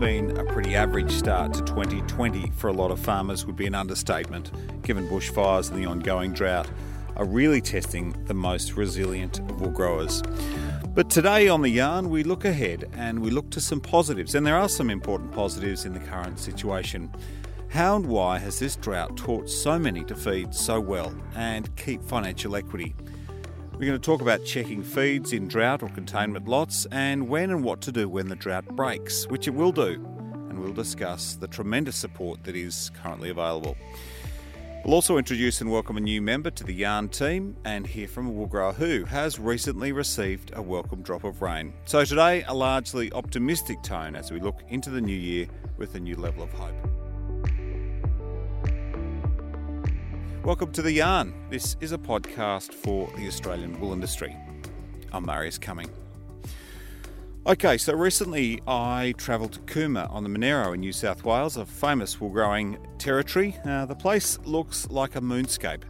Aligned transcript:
been 0.00 0.34
a 0.38 0.44
pretty 0.46 0.74
average 0.74 1.12
start 1.12 1.52
to 1.52 1.60
2020 1.60 2.50
for 2.56 2.68
a 2.68 2.72
lot 2.72 2.90
of 2.90 2.98
farmers 2.98 3.44
would 3.44 3.54
be 3.54 3.66
an 3.66 3.74
understatement, 3.74 4.50
given 4.82 5.06
bushfires 5.06 5.70
and 5.70 5.78
the 5.78 5.84
ongoing 5.84 6.32
drought 6.32 6.66
are 7.16 7.26
really 7.26 7.60
testing 7.60 8.16
the 8.24 8.32
most 8.32 8.78
resilient 8.78 9.40
of 9.40 9.60
wool 9.60 9.68
growers. 9.68 10.22
But 10.94 11.10
today 11.10 11.48
on 11.48 11.60
The 11.60 11.68
Yarn, 11.68 12.08
we 12.08 12.22
look 12.22 12.46
ahead 12.46 12.88
and 12.94 13.18
we 13.18 13.30
look 13.30 13.50
to 13.50 13.60
some 13.60 13.78
positives, 13.78 14.34
and 14.34 14.46
there 14.46 14.56
are 14.56 14.70
some 14.70 14.88
important 14.88 15.32
positives 15.32 15.84
in 15.84 15.92
the 15.92 16.00
current 16.00 16.38
situation. 16.38 17.12
How 17.68 17.96
and 17.96 18.06
why 18.06 18.38
has 18.38 18.58
this 18.58 18.76
drought 18.76 19.18
taught 19.18 19.50
so 19.50 19.78
many 19.78 20.02
to 20.04 20.14
feed 20.14 20.54
so 20.54 20.80
well 20.80 21.14
and 21.34 21.76
keep 21.76 22.02
financial 22.02 22.56
equity? 22.56 22.94
We're 23.80 23.86
going 23.86 23.98
to 23.98 24.04
talk 24.04 24.20
about 24.20 24.44
checking 24.44 24.82
feeds 24.82 25.32
in 25.32 25.48
drought 25.48 25.82
or 25.82 25.88
containment 25.88 26.46
lots 26.46 26.86
and 26.92 27.30
when 27.30 27.50
and 27.50 27.64
what 27.64 27.80
to 27.80 27.90
do 27.90 28.10
when 28.10 28.28
the 28.28 28.36
drought 28.36 28.66
breaks, 28.76 29.26
which 29.28 29.48
it 29.48 29.54
will 29.54 29.72
do. 29.72 29.94
And 30.50 30.60
we'll 30.60 30.74
discuss 30.74 31.36
the 31.36 31.48
tremendous 31.48 31.96
support 31.96 32.44
that 32.44 32.54
is 32.54 32.90
currently 33.02 33.30
available. 33.30 33.78
We'll 34.84 34.92
also 34.92 35.16
introduce 35.16 35.62
and 35.62 35.72
welcome 35.72 35.96
a 35.96 36.00
new 36.00 36.20
member 36.20 36.50
to 36.50 36.62
the 36.62 36.74
Yarn 36.74 37.08
team 37.08 37.56
and 37.64 37.86
hear 37.86 38.06
from 38.06 38.26
a 38.26 38.30
wool 38.30 38.44
grower 38.44 38.74
who 38.74 39.06
has 39.06 39.38
recently 39.38 39.92
received 39.92 40.52
a 40.54 40.60
welcome 40.60 41.00
drop 41.00 41.24
of 41.24 41.40
rain. 41.40 41.72
So 41.86 42.04
today, 42.04 42.44
a 42.48 42.52
largely 42.52 43.10
optimistic 43.14 43.82
tone 43.82 44.14
as 44.14 44.30
we 44.30 44.40
look 44.40 44.60
into 44.68 44.90
the 44.90 45.00
new 45.00 45.16
year 45.16 45.46
with 45.78 45.94
a 45.94 46.00
new 46.00 46.16
level 46.16 46.42
of 46.42 46.52
hope. 46.52 46.99
Welcome 50.42 50.72
to 50.72 50.80
The 50.80 50.90
Yarn. 50.90 51.34
This 51.50 51.76
is 51.82 51.92
a 51.92 51.98
podcast 51.98 52.72
for 52.72 53.12
the 53.14 53.28
Australian 53.28 53.78
wool 53.78 53.92
industry. 53.92 54.34
I'm 55.12 55.26
Marius 55.26 55.58
Cuming. 55.58 55.90
Okay, 57.46 57.76
so 57.76 57.92
recently 57.92 58.62
I 58.66 59.12
travelled 59.18 59.52
to 59.52 59.60
Cooma 59.60 60.10
on 60.10 60.22
the 60.22 60.30
Monaro 60.30 60.72
in 60.72 60.80
New 60.80 60.92
South 60.92 61.24
Wales, 61.24 61.58
a 61.58 61.66
famous 61.66 62.18
wool 62.18 62.30
growing 62.30 62.78
territory. 62.96 63.54
Uh, 63.66 63.84
the 63.84 63.94
place 63.94 64.38
looks 64.44 64.88
like 64.88 65.14
a 65.14 65.20
moonscape, 65.20 65.82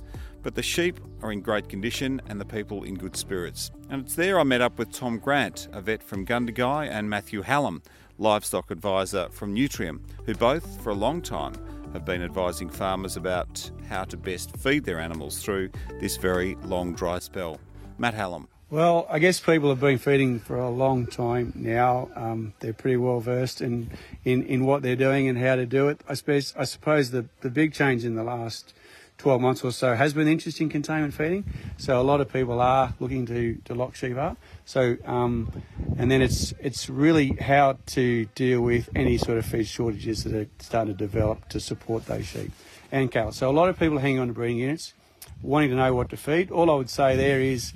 but 0.42 0.56
the 0.56 0.64
sheep 0.64 0.98
are 1.22 1.30
in 1.30 1.42
great 1.42 1.68
condition 1.68 2.20
and 2.26 2.40
the 2.40 2.44
people 2.44 2.82
in 2.82 2.96
good 2.96 3.16
spirits. 3.16 3.70
And 3.88 4.04
it's 4.04 4.16
there 4.16 4.40
I 4.40 4.42
met 4.42 4.60
up 4.60 4.80
with 4.80 4.90
Tom 4.90 5.20
Grant, 5.20 5.68
a 5.72 5.80
vet 5.80 6.02
from 6.02 6.26
Gundagai, 6.26 6.90
and 6.90 7.08
Matthew 7.08 7.42
Hallam, 7.42 7.82
livestock 8.18 8.72
advisor 8.72 9.28
from 9.30 9.54
Nutrien, 9.54 10.00
who 10.26 10.34
both, 10.34 10.82
for 10.82 10.90
a 10.90 10.94
long 10.94 11.22
time, 11.22 11.54
have 11.92 12.04
been 12.04 12.22
advising 12.22 12.70
farmers 12.70 13.16
about 13.16 13.70
how 13.88 14.04
to 14.04 14.16
best 14.16 14.56
feed 14.56 14.84
their 14.84 15.00
animals 15.00 15.42
through 15.42 15.70
this 16.00 16.16
very 16.16 16.56
long 16.64 16.94
dry 16.94 17.18
spell. 17.18 17.58
Matt 17.98 18.14
Hallam. 18.14 18.48
Well, 18.70 19.08
I 19.10 19.18
guess 19.18 19.40
people 19.40 19.68
have 19.70 19.80
been 19.80 19.98
feeding 19.98 20.38
for 20.38 20.56
a 20.56 20.70
long 20.70 21.08
time 21.08 21.52
now. 21.56 22.08
Um, 22.14 22.54
they're 22.60 22.72
pretty 22.72 22.98
well 22.98 23.18
versed 23.18 23.60
in, 23.60 23.90
in, 24.24 24.44
in 24.44 24.64
what 24.64 24.82
they're 24.82 24.94
doing 24.94 25.26
and 25.28 25.36
how 25.36 25.56
to 25.56 25.66
do 25.66 25.88
it. 25.88 26.00
I 26.08 26.14
suppose 26.14 26.54
I 26.56 26.62
suppose 26.62 27.10
the, 27.10 27.26
the 27.40 27.50
big 27.50 27.74
change 27.74 28.04
in 28.04 28.14
the 28.14 28.22
last 28.22 28.72
12 29.20 29.40
months 29.40 29.62
or 29.62 29.70
so 29.70 29.94
has 29.94 30.14
been 30.14 30.26
interest 30.26 30.62
in 30.62 30.70
containment 30.70 31.12
feeding. 31.12 31.44
So 31.76 32.00
a 32.00 32.02
lot 32.02 32.22
of 32.22 32.32
people 32.32 32.58
are 32.58 32.94
looking 33.00 33.26
to, 33.26 33.56
to 33.66 33.74
lock 33.74 33.94
sheep 33.94 34.16
up. 34.16 34.38
So 34.64 34.96
um, 35.04 35.52
and 35.98 36.10
then 36.10 36.22
it's 36.22 36.54
it's 36.58 36.88
really 36.88 37.36
how 37.40 37.76
to 37.88 38.24
deal 38.34 38.62
with 38.62 38.88
any 38.96 39.18
sort 39.18 39.36
of 39.36 39.44
feed 39.44 39.66
shortages 39.66 40.24
that 40.24 40.34
are 40.34 40.46
starting 40.58 40.94
to 40.94 40.98
develop 40.98 41.48
to 41.50 41.60
support 41.60 42.06
those 42.06 42.26
sheep 42.26 42.50
and 42.90 43.10
cattle. 43.10 43.32
So 43.32 43.50
a 43.50 43.52
lot 43.52 43.68
of 43.68 43.78
people 43.78 43.98
are 43.98 44.00
hanging 44.00 44.20
on 44.20 44.28
to 44.28 44.32
breeding 44.32 44.56
units, 44.56 44.94
wanting 45.42 45.68
to 45.70 45.76
know 45.76 45.94
what 45.94 46.08
to 46.10 46.16
feed. 46.16 46.50
All 46.50 46.70
I 46.70 46.74
would 46.74 46.88
say 46.88 47.16
there 47.16 47.42
is 47.42 47.74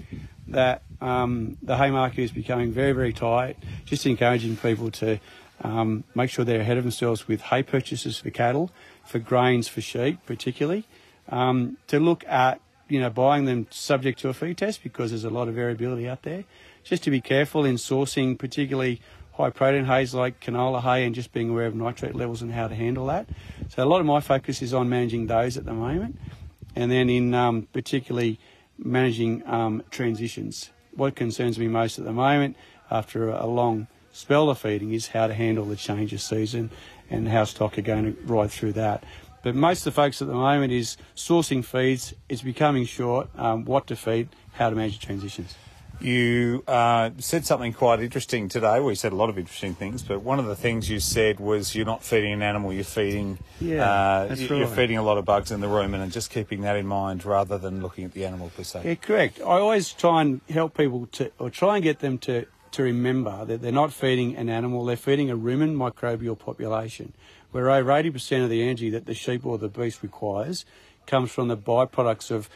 that 0.49 0.83
um, 1.03 1.59
the 1.62 1.77
hay 1.77 1.91
market 1.91 2.22
is 2.22 2.33
becoming 2.33 2.72
very 2.72 2.93
very 2.93 3.12
tight. 3.12 3.59
Just 3.84 4.06
encouraging 4.06 4.56
people 4.56 4.91
to 4.93 5.21
um, 5.62 6.04
make 6.15 6.31
sure 6.31 6.47
they're 6.47 6.62
ahead 6.62 6.78
of 6.78 6.84
themselves 6.84 7.28
with 7.28 7.43
hay 7.43 7.62
purchases 7.62 8.19
for 8.19 8.31
cattle, 8.31 8.71
for 9.04 9.19
grains 9.19 9.69
for 9.69 9.83
sheep 9.83 10.21
particularly, 10.25 10.87
um, 11.29 11.79
to 11.87 11.99
look 11.99 12.25
at 12.27 12.61
you 12.89 13.01
know 13.01 13.11
buying 13.11 13.45
them 13.45 13.67
subject 13.71 14.19
to 14.21 14.29
a 14.29 14.35
feed 14.35 14.59
test 14.59 14.83
because 14.83 15.11
there's 15.11 15.25
a 15.25 15.31
lot 15.31 15.49
of 15.49 15.55
variability 15.55 16.09
out 16.09 16.23
there 16.23 16.45
just 16.85 17.03
to 17.03 17.11
be 17.11 17.21
careful 17.21 17.65
in 17.65 17.77
sourcing, 17.77 18.39
particularly 18.39 19.01
high 19.33 19.51
protein 19.51 19.87
hays 19.87 20.15
like 20.15 20.39
canola 20.41 20.83
hay, 20.83 21.05
and 21.05 21.15
just 21.15 21.33
being 21.33 21.51
aware 21.51 21.67
of 21.67 21.75
nitrate 21.75 22.15
levels 22.15 22.43
and 22.43 22.53
how 22.53 22.69
to 22.69 22.75
handle 22.75 23.07
that. 23.07 23.27
So 23.69 23.83
a 23.83 23.87
lot 23.87 24.01
of 24.01 24.07
my 24.07 24.21
focus 24.21 24.63
is 24.63 24.73
on 24.73 24.89
managing 24.89 25.27
those 25.27 25.57
at 25.57 25.65
the 25.65 25.73
moment, 25.73 26.19
and 26.77 26.93
then 26.93 27.11
in 27.11 27.34
um, 27.34 27.67
particularly 27.73 28.39
managing 28.79 29.43
um, 29.47 29.83
transitions. 29.91 30.71
What 30.95 31.17
concerns 31.17 31.59
me 31.59 31.67
most 31.67 31.99
at 31.99 32.05
the 32.05 32.13
moment, 32.13 32.57
after 32.91 33.31
a 33.31 33.47
long 33.47 33.89
spell 34.13 34.51
of 34.51 34.59
feeding, 34.59 34.93
is 34.93 35.09
how 35.09 35.27
to 35.27 35.34
handle 35.34 35.65
the 35.65 35.77
change 35.77 36.13
of 36.13 36.21
season 36.21 36.71
and 37.11 37.29
how 37.29 37.45
stock 37.45 37.77
are 37.79 37.83
going 37.83 38.15
to 38.15 38.23
ride 38.23 38.51
through 38.51 38.75
that. 38.75 39.03
But 39.44 39.55
most 39.55 39.81
of 39.81 39.84
the 39.84 39.93
focus 39.93 40.22
at 40.22 40.28
the 40.28 40.34
moment 40.34 40.72
is 40.72 40.97
sourcing 41.15 41.62
feeds, 41.62 42.15
it's 42.31 42.43
becoming 42.43 42.87
short, 42.87 43.28
um, 43.37 43.66
what 43.66 43.87
to 43.88 43.97
feed, 43.97 44.31
how 44.55 44.71
to 44.71 44.75
manage 44.75 44.99
transitions. 44.99 45.55
You 46.00 46.65
uh, 46.66 47.10
said 47.19 47.47
something 47.47 47.72
quite 47.72 48.00
interesting 48.00 48.49
today. 48.49 48.81
We 48.81 48.94
said 48.94 49.12
a 49.12 49.16
lot 49.16 49.28
of 49.28 49.38
interesting 49.38 49.75
things, 49.75 50.03
but 50.03 50.22
one 50.22 50.38
of 50.38 50.47
the 50.47 50.56
things 50.56 50.91
you 50.91 50.99
said 50.99 51.38
was 51.38 51.75
you're 51.75 51.87
not 51.87 52.03
feeding 52.03 52.33
an 52.33 52.43
animal, 52.43 52.72
you're 52.72 52.84
feeding. 52.84 53.38
Yeah, 53.60 53.88
uh, 53.88 54.27
that's 54.27 54.41
you're 54.41 54.66
right. 54.66 54.69
feeding 54.69 54.97
a 54.97 55.03
lot 55.03 55.19
of 55.19 55.25
bugs 55.25 55.53
in 55.53 55.60
the 55.60 55.69
rumen, 55.69 56.03
and 56.03 56.10
just 56.10 56.31
keeping 56.31 56.62
that 56.62 56.77
in 56.77 56.87
mind 56.87 57.25
rather 57.25 57.59
than 57.59 57.81
looking 57.81 58.04
at 58.04 58.12
the 58.12 58.25
animal 58.25 58.50
per 58.56 58.65
se. 58.65 58.83
Yeah, 58.84 58.94
correct. 58.97 59.41
I 59.41 59.60
always 59.60 59.93
try 59.93 60.22
and 60.22 60.41
help 60.49 60.77
people 60.77 61.06
to, 61.12 61.31
or 61.38 61.49
try 61.49 61.77
and 61.77 61.84
get 61.84 62.00
them 62.00 62.19
to 62.19 62.47
to 62.72 62.83
remember 62.83 63.44
that 63.44 63.62
they're 63.62 63.71
not 63.71 63.93
feeding 63.93 64.37
an 64.37 64.49
animal; 64.49 64.84
they're 64.84 64.97
feeding 64.97 65.31
a 65.31 65.37
rumen 65.37 65.77
microbial 65.77 66.37
population, 66.37 67.12
where 67.54 67.70
over 67.70 67.92
80% 67.92 68.42
of 68.42 68.50
the 68.50 68.65
energy 68.65 68.91
that 68.91 69.06
the 69.06 69.15
sheep 69.15 69.47
or 69.47 69.59
the 69.59 69.69
beast 69.69 70.03
requires 70.03 70.65
comes 71.06 71.31
from 71.31 71.47
the 71.47 71.56
byproducts 71.56 72.32
of 72.32 72.50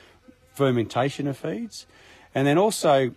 fermentation 0.53 1.29
of 1.29 1.39
feeds. 1.39 1.87
And 2.35 2.49
then 2.49 2.59
also, 2.59 3.13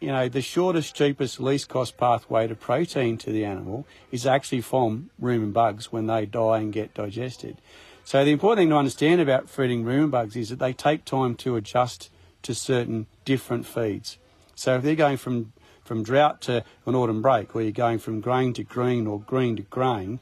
you 0.00 0.08
know, 0.08 0.28
the 0.28 0.42
shortest, 0.42 0.96
cheapest, 0.96 1.38
least 1.38 1.68
cost 1.68 1.96
pathway 1.96 2.48
to 2.48 2.56
protein 2.56 3.16
to 3.18 3.30
the 3.30 3.44
animal 3.44 3.86
is 4.10 4.26
actually 4.26 4.62
from 4.62 5.10
rumen 5.22 5.52
bugs 5.52 5.92
when 5.92 6.08
they 6.08 6.26
die 6.26 6.58
and 6.58 6.72
get 6.72 6.94
digested. 6.94 7.58
So 8.02 8.24
the 8.24 8.32
important 8.32 8.62
thing 8.62 8.70
to 8.70 8.76
understand 8.76 9.20
about 9.20 9.48
feeding 9.48 9.84
rumen 9.84 10.10
bugs 10.10 10.34
is 10.34 10.48
that 10.48 10.58
they 10.58 10.72
take 10.72 11.04
time 11.04 11.36
to 11.36 11.54
adjust 11.54 12.10
to 12.42 12.56
certain 12.56 13.06
different 13.24 13.66
feeds. 13.66 14.18
So 14.56 14.74
if 14.74 14.82
they're 14.82 14.96
going 14.96 15.18
from 15.18 15.52
from 15.84 16.04
drought 16.04 16.40
to 16.40 16.62
an 16.86 16.94
autumn 16.94 17.20
break, 17.20 17.54
or 17.56 17.62
you're 17.62 17.72
going 17.72 17.98
from 17.98 18.20
grain 18.20 18.52
to 18.52 18.62
green 18.62 19.08
or 19.08 19.20
green 19.20 19.56
to 19.56 19.62
grain, 19.62 20.20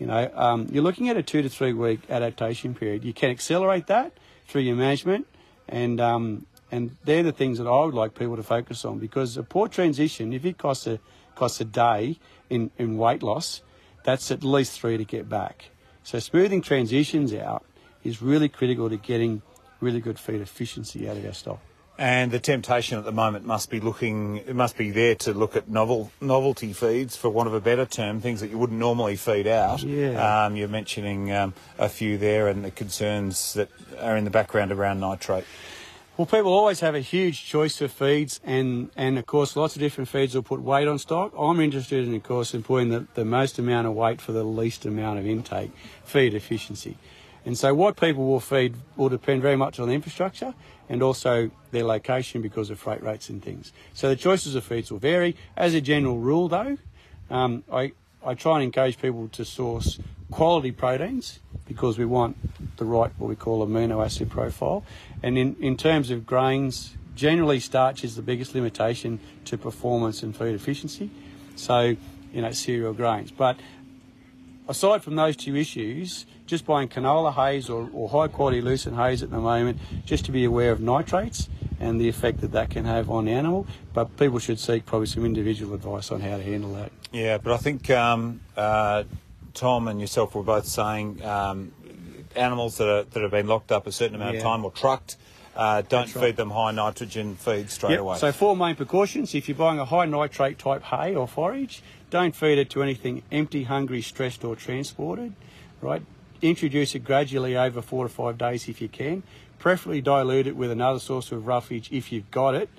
you 0.00 0.06
know, 0.06 0.30
um, 0.34 0.66
you're 0.72 0.82
looking 0.82 1.10
at 1.10 1.18
a 1.18 1.22
two 1.22 1.42
to 1.42 1.48
three 1.50 1.74
week 1.74 2.00
adaptation 2.08 2.74
period. 2.74 3.04
You 3.04 3.12
can 3.12 3.30
accelerate 3.30 3.86
that 3.88 4.12
through 4.48 4.62
your 4.62 4.74
management, 4.74 5.26
and 5.68 6.00
um, 6.00 6.46
and 6.72 6.96
they're 7.04 7.22
the 7.22 7.32
things 7.32 7.58
that 7.58 7.66
I 7.66 7.84
would 7.84 7.94
like 7.94 8.14
people 8.14 8.36
to 8.36 8.42
focus 8.42 8.84
on 8.86 8.98
because 8.98 9.36
a 9.36 9.42
poor 9.42 9.68
transition, 9.68 10.32
if 10.32 10.46
it 10.46 10.56
costs 10.56 10.86
a 10.86 10.98
costs 11.34 11.60
a 11.60 11.66
day 11.66 12.18
in, 12.48 12.70
in 12.78 12.96
weight 12.96 13.22
loss, 13.22 13.60
that's 14.02 14.30
at 14.30 14.42
least 14.42 14.80
three 14.80 14.96
to 14.96 15.04
get 15.04 15.28
back. 15.28 15.70
So 16.02 16.18
smoothing 16.18 16.62
transitions 16.62 17.34
out 17.34 17.64
is 18.02 18.22
really 18.22 18.48
critical 18.48 18.88
to 18.88 18.96
getting 18.96 19.42
really 19.80 20.00
good 20.00 20.18
feed 20.18 20.40
efficiency 20.40 21.08
out 21.08 21.18
of 21.18 21.26
our 21.26 21.34
stock. 21.34 21.60
And 22.00 22.30
the 22.30 22.40
temptation 22.40 22.96
at 22.96 23.04
the 23.04 23.12
moment 23.12 23.44
must 23.44 23.68
be 23.68 23.78
looking, 23.78 24.38
it 24.38 24.56
must 24.56 24.78
be 24.78 24.90
there 24.90 25.14
to 25.16 25.34
look 25.34 25.54
at 25.54 25.68
novel 25.68 26.10
novelty 26.18 26.72
feeds, 26.72 27.14
for 27.14 27.28
want 27.28 27.46
of 27.46 27.52
a 27.52 27.60
better 27.60 27.84
term, 27.84 28.22
things 28.22 28.40
that 28.40 28.48
you 28.48 28.56
wouldn't 28.56 28.78
normally 28.78 29.16
feed 29.16 29.46
out. 29.46 29.82
Yeah. 29.82 30.46
Um, 30.46 30.56
you're 30.56 30.66
mentioning 30.66 31.30
um, 31.30 31.52
a 31.78 31.90
few 31.90 32.16
there, 32.16 32.48
and 32.48 32.64
the 32.64 32.70
concerns 32.70 33.52
that 33.52 33.68
are 33.98 34.16
in 34.16 34.24
the 34.24 34.30
background 34.30 34.72
around 34.72 35.00
nitrate. 35.00 35.44
Well, 36.16 36.24
people 36.24 36.54
always 36.54 36.80
have 36.80 36.94
a 36.94 37.00
huge 37.00 37.44
choice 37.44 37.82
of 37.82 37.92
feeds, 37.92 38.40
and, 38.44 38.90
and 38.96 39.18
of 39.18 39.26
course, 39.26 39.54
lots 39.54 39.76
of 39.76 39.80
different 39.80 40.08
feeds 40.08 40.34
will 40.34 40.42
put 40.42 40.62
weight 40.62 40.88
on 40.88 40.98
stock. 40.98 41.34
I'm 41.38 41.60
interested 41.60 42.08
in, 42.08 42.14
of 42.14 42.22
course, 42.22 42.54
in 42.54 42.62
putting 42.62 42.88
the, 42.88 43.06
the 43.12 43.26
most 43.26 43.58
amount 43.58 43.86
of 43.86 43.92
weight 43.92 44.22
for 44.22 44.32
the 44.32 44.42
least 44.42 44.86
amount 44.86 45.18
of 45.18 45.26
intake, 45.26 45.70
feed 46.02 46.32
efficiency. 46.32 46.96
And 47.44 47.56
so, 47.56 47.74
what 47.74 47.96
people 47.96 48.26
will 48.26 48.40
feed 48.40 48.74
will 48.96 49.08
depend 49.08 49.42
very 49.42 49.56
much 49.56 49.80
on 49.80 49.88
the 49.88 49.94
infrastructure 49.94 50.54
and 50.88 51.02
also 51.02 51.50
their 51.70 51.84
location 51.84 52.42
because 52.42 52.70
of 52.70 52.78
freight 52.78 53.02
rates 53.02 53.30
and 53.30 53.42
things. 53.42 53.72
So, 53.94 54.08
the 54.08 54.16
choices 54.16 54.54
of 54.54 54.64
feeds 54.64 54.90
will 54.90 54.98
vary. 54.98 55.36
As 55.56 55.74
a 55.74 55.80
general 55.80 56.18
rule, 56.18 56.48
though, 56.48 56.76
um, 57.30 57.64
I, 57.72 57.92
I 58.24 58.34
try 58.34 58.56
and 58.56 58.64
encourage 58.64 59.00
people 59.00 59.28
to 59.28 59.44
source 59.44 59.98
quality 60.30 60.72
proteins 60.72 61.40
because 61.66 61.98
we 61.98 62.04
want 62.04 62.36
the 62.76 62.84
right, 62.84 63.10
what 63.18 63.28
we 63.28 63.36
call 63.36 63.66
amino 63.66 64.04
acid 64.04 64.30
profile. 64.30 64.84
And 65.22 65.38
in, 65.38 65.56
in 65.60 65.76
terms 65.76 66.10
of 66.10 66.26
grains, 66.26 66.96
generally 67.14 67.60
starch 67.60 68.04
is 68.04 68.16
the 68.16 68.22
biggest 68.22 68.54
limitation 68.54 69.20
to 69.46 69.58
performance 69.58 70.22
and 70.22 70.34
food 70.34 70.54
efficiency. 70.54 71.10
So, 71.56 71.96
you 72.32 72.42
know, 72.42 72.52
cereal 72.52 72.92
grains. 72.92 73.30
But 73.30 73.58
aside 74.68 75.02
from 75.02 75.16
those 75.16 75.36
two 75.36 75.56
issues, 75.56 76.26
just 76.50 76.66
buying 76.66 76.88
canola 76.88 77.32
hays 77.32 77.70
or, 77.70 77.88
or 77.94 78.08
high 78.08 78.28
quality 78.28 78.60
lucerne 78.60 78.96
hays 78.96 79.22
at 79.22 79.30
the 79.30 79.38
moment, 79.38 79.78
just 80.04 80.24
to 80.26 80.32
be 80.32 80.44
aware 80.44 80.72
of 80.72 80.80
nitrates 80.80 81.48
and 81.78 81.98
the 82.00 82.08
effect 82.08 82.40
that 82.42 82.52
that 82.52 82.68
can 82.68 82.84
have 82.84 83.08
on 83.08 83.24
the 83.24 83.32
animal. 83.32 83.66
But 83.94 84.16
people 84.18 84.38
should 84.40 84.58
seek 84.58 84.84
probably 84.84 85.06
some 85.06 85.24
individual 85.24 85.74
advice 85.74 86.10
on 86.10 86.20
how 86.20 86.36
to 86.36 86.42
handle 86.42 86.74
that. 86.74 86.92
Yeah, 87.12 87.38
but 87.38 87.52
I 87.52 87.56
think 87.56 87.88
um, 87.90 88.40
uh, 88.56 89.04
Tom 89.54 89.88
and 89.88 90.00
yourself 90.00 90.34
were 90.34 90.42
both 90.42 90.66
saying 90.66 91.24
um, 91.24 91.72
animals 92.36 92.76
that 92.78 92.88
are 92.88 93.04
that 93.04 93.22
have 93.22 93.30
been 93.30 93.46
locked 93.46 93.72
up 93.72 93.86
a 93.86 93.92
certain 93.92 94.16
amount 94.16 94.36
of 94.36 94.42
time 94.42 94.64
or 94.64 94.72
trucked. 94.72 95.16
Uh, 95.56 95.82
don't 95.82 96.06
That's 96.06 96.12
feed 96.12 96.36
them 96.36 96.50
high 96.50 96.70
nitrogen 96.70 97.34
feed 97.36 97.70
straight 97.70 97.92
Yep. 97.92 98.00
away. 98.00 98.18
So 98.18 98.30
four 98.32 98.56
main 98.56 98.76
precautions. 98.76 99.34
If 99.34 99.48
you're 99.48 99.56
buying 99.56 99.80
a 99.80 99.84
high 99.84 100.06
nitrate 100.06 100.58
type 100.58 100.84
hay 100.84 101.14
or 101.14 101.26
forage, 101.26 101.82
don't 102.08 102.34
feed 102.36 102.58
it 102.58 102.70
to 102.70 102.82
anything 102.82 103.22
empty, 103.32 103.64
hungry, 103.64 104.00
stressed 104.00 104.44
or 104.44 104.54
transported. 104.54 105.34
Right. 105.80 106.02
Introduce 106.42 106.94
it 106.94 107.04
gradually 107.04 107.56
over 107.56 107.82
four 107.82 108.04
to 108.04 108.08
five 108.08 108.38
days 108.38 108.68
if 108.68 108.80
you 108.80 108.88
can. 108.88 109.22
Preferably 109.58 110.00
dilute 110.00 110.46
it 110.46 110.56
with 110.56 110.70
another 110.70 110.98
source 110.98 111.32
of 111.32 111.46
roughage 111.46 111.90
if 111.92 112.10
you've 112.12 112.30
got 112.30 112.54
it. 112.54 112.70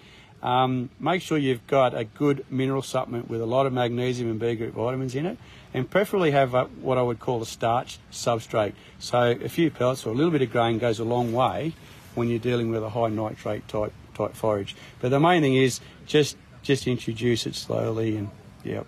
Um, 0.42 0.90
make 1.00 1.22
sure 1.22 1.38
you've 1.38 1.68
got 1.68 1.96
a 1.96 2.04
good 2.04 2.44
mineral 2.50 2.82
supplement 2.82 3.30
with 3.30 3.42
a 3.42 3.46
lot 3.46 3.68
of 3.68 3.74
magnesium 3.74 4.32
and 4.32 4.40
B 4.40 4.56
group 4.56 4.74
vitamins 4.74 5.14
in 5.14 5.28
it, 5.28 5.38
and 5.74 5.88
preferably 5.88 6.32
have 6.32 6.56
a, 6.56 6.64
what 6.64 6.98
I 6.98 7.04
would 7.04 7.20
call 7.20 7.42
a 7.44 7.46
starch 7.46 8.00
substrate. 8.12 8.74
So 8.98 9.32
a 9.32 9.50
few 9.50 9.70
pellets 9.70 10.06
or 10.06 10.10
a 10.10 10.16
little 10.16 10.32
bit 10.32 10.42
of 10.42 10.52
grain 10.52 10.80
goes 10.80 10.98
a 10.98 11.04
long 11.04 11.32
way 11.32 11.74
when 12.16 12.28
you're 12.28 12.40
dealing 12.40 12.72
with 12.72 12.84
a 12.84 12.90
high 12.90 13.10
nitrate 13.10 13.68
type 13.68 13.94
type 14.16 14.34
forage. 14.34 14.76
But 15.00 15.10
the 15.10 15.20
main 15.20 15.44
thing 15.44 15.56
is 15.56 15.80
just 16.08 16.38
just 16.64 16.88
introduce 16.88 17.46
it 17.46 17.54
slowly, 17.54 18.18
and 18.18 18.30
yeah, 18.64 18.84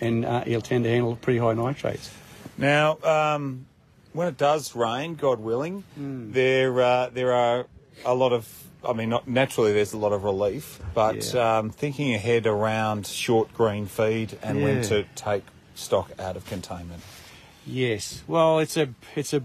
and 0.00 0.24
uh, 0.24 0.44
you'll 0.46 0.62
tend 0.62 0.84
to 0.84 0.90
handle 0.90 1.16
pretty 1.16 1.40
high 1.40 1.54
nitrates. 1.54 2.12
Now, 2.56 2.98
um, 3.02 3.66
when 4.12 4.28
it 4.28 4.36
does 4.36 4.74
rain, 4.74 5.14
God 5.14 5.40
willing, 5.40 5.84
Hmm. 5.94 6.32
there 6.32 6.80
uh, 6.80 7.10
there 7.12 7.32
are 7.32 7.66
a 8.04 8.14
lot 8.14 8.32
of. 8.32 8.46
I 8.84 8.94
mean, 8.94 9.10
not, 9.10 9.28
naturally, 9.28 9.72
there's 9.72 9.92
a 9.92 9.96
lot 9.98 10.12
of 10.12 10.24
relief, 10.24 10.80
but 10.92 11.32
Yeah. 11.32 11.58
um, 11.58 11.70
thinking 11.70 12.12
ahead 12.14 12.48
around 12.48 13.06
short 13.06 13.54
green 13.54 13.86
feed 13.86 14.36
and 14.42 14.60
when 14.60 14.82
to 14.82 15.04
take 15.14 15.44
stock 15.76 16.10
out 16.18 16.36
of 16.36 16.44
containment. 16.46 17.00
Yes. 17.64 18.24
Well, 18.26 18.58
it's 18.58 18.76
a 18.76 18.88
it's 19.14 19.32
a 19.32 19.44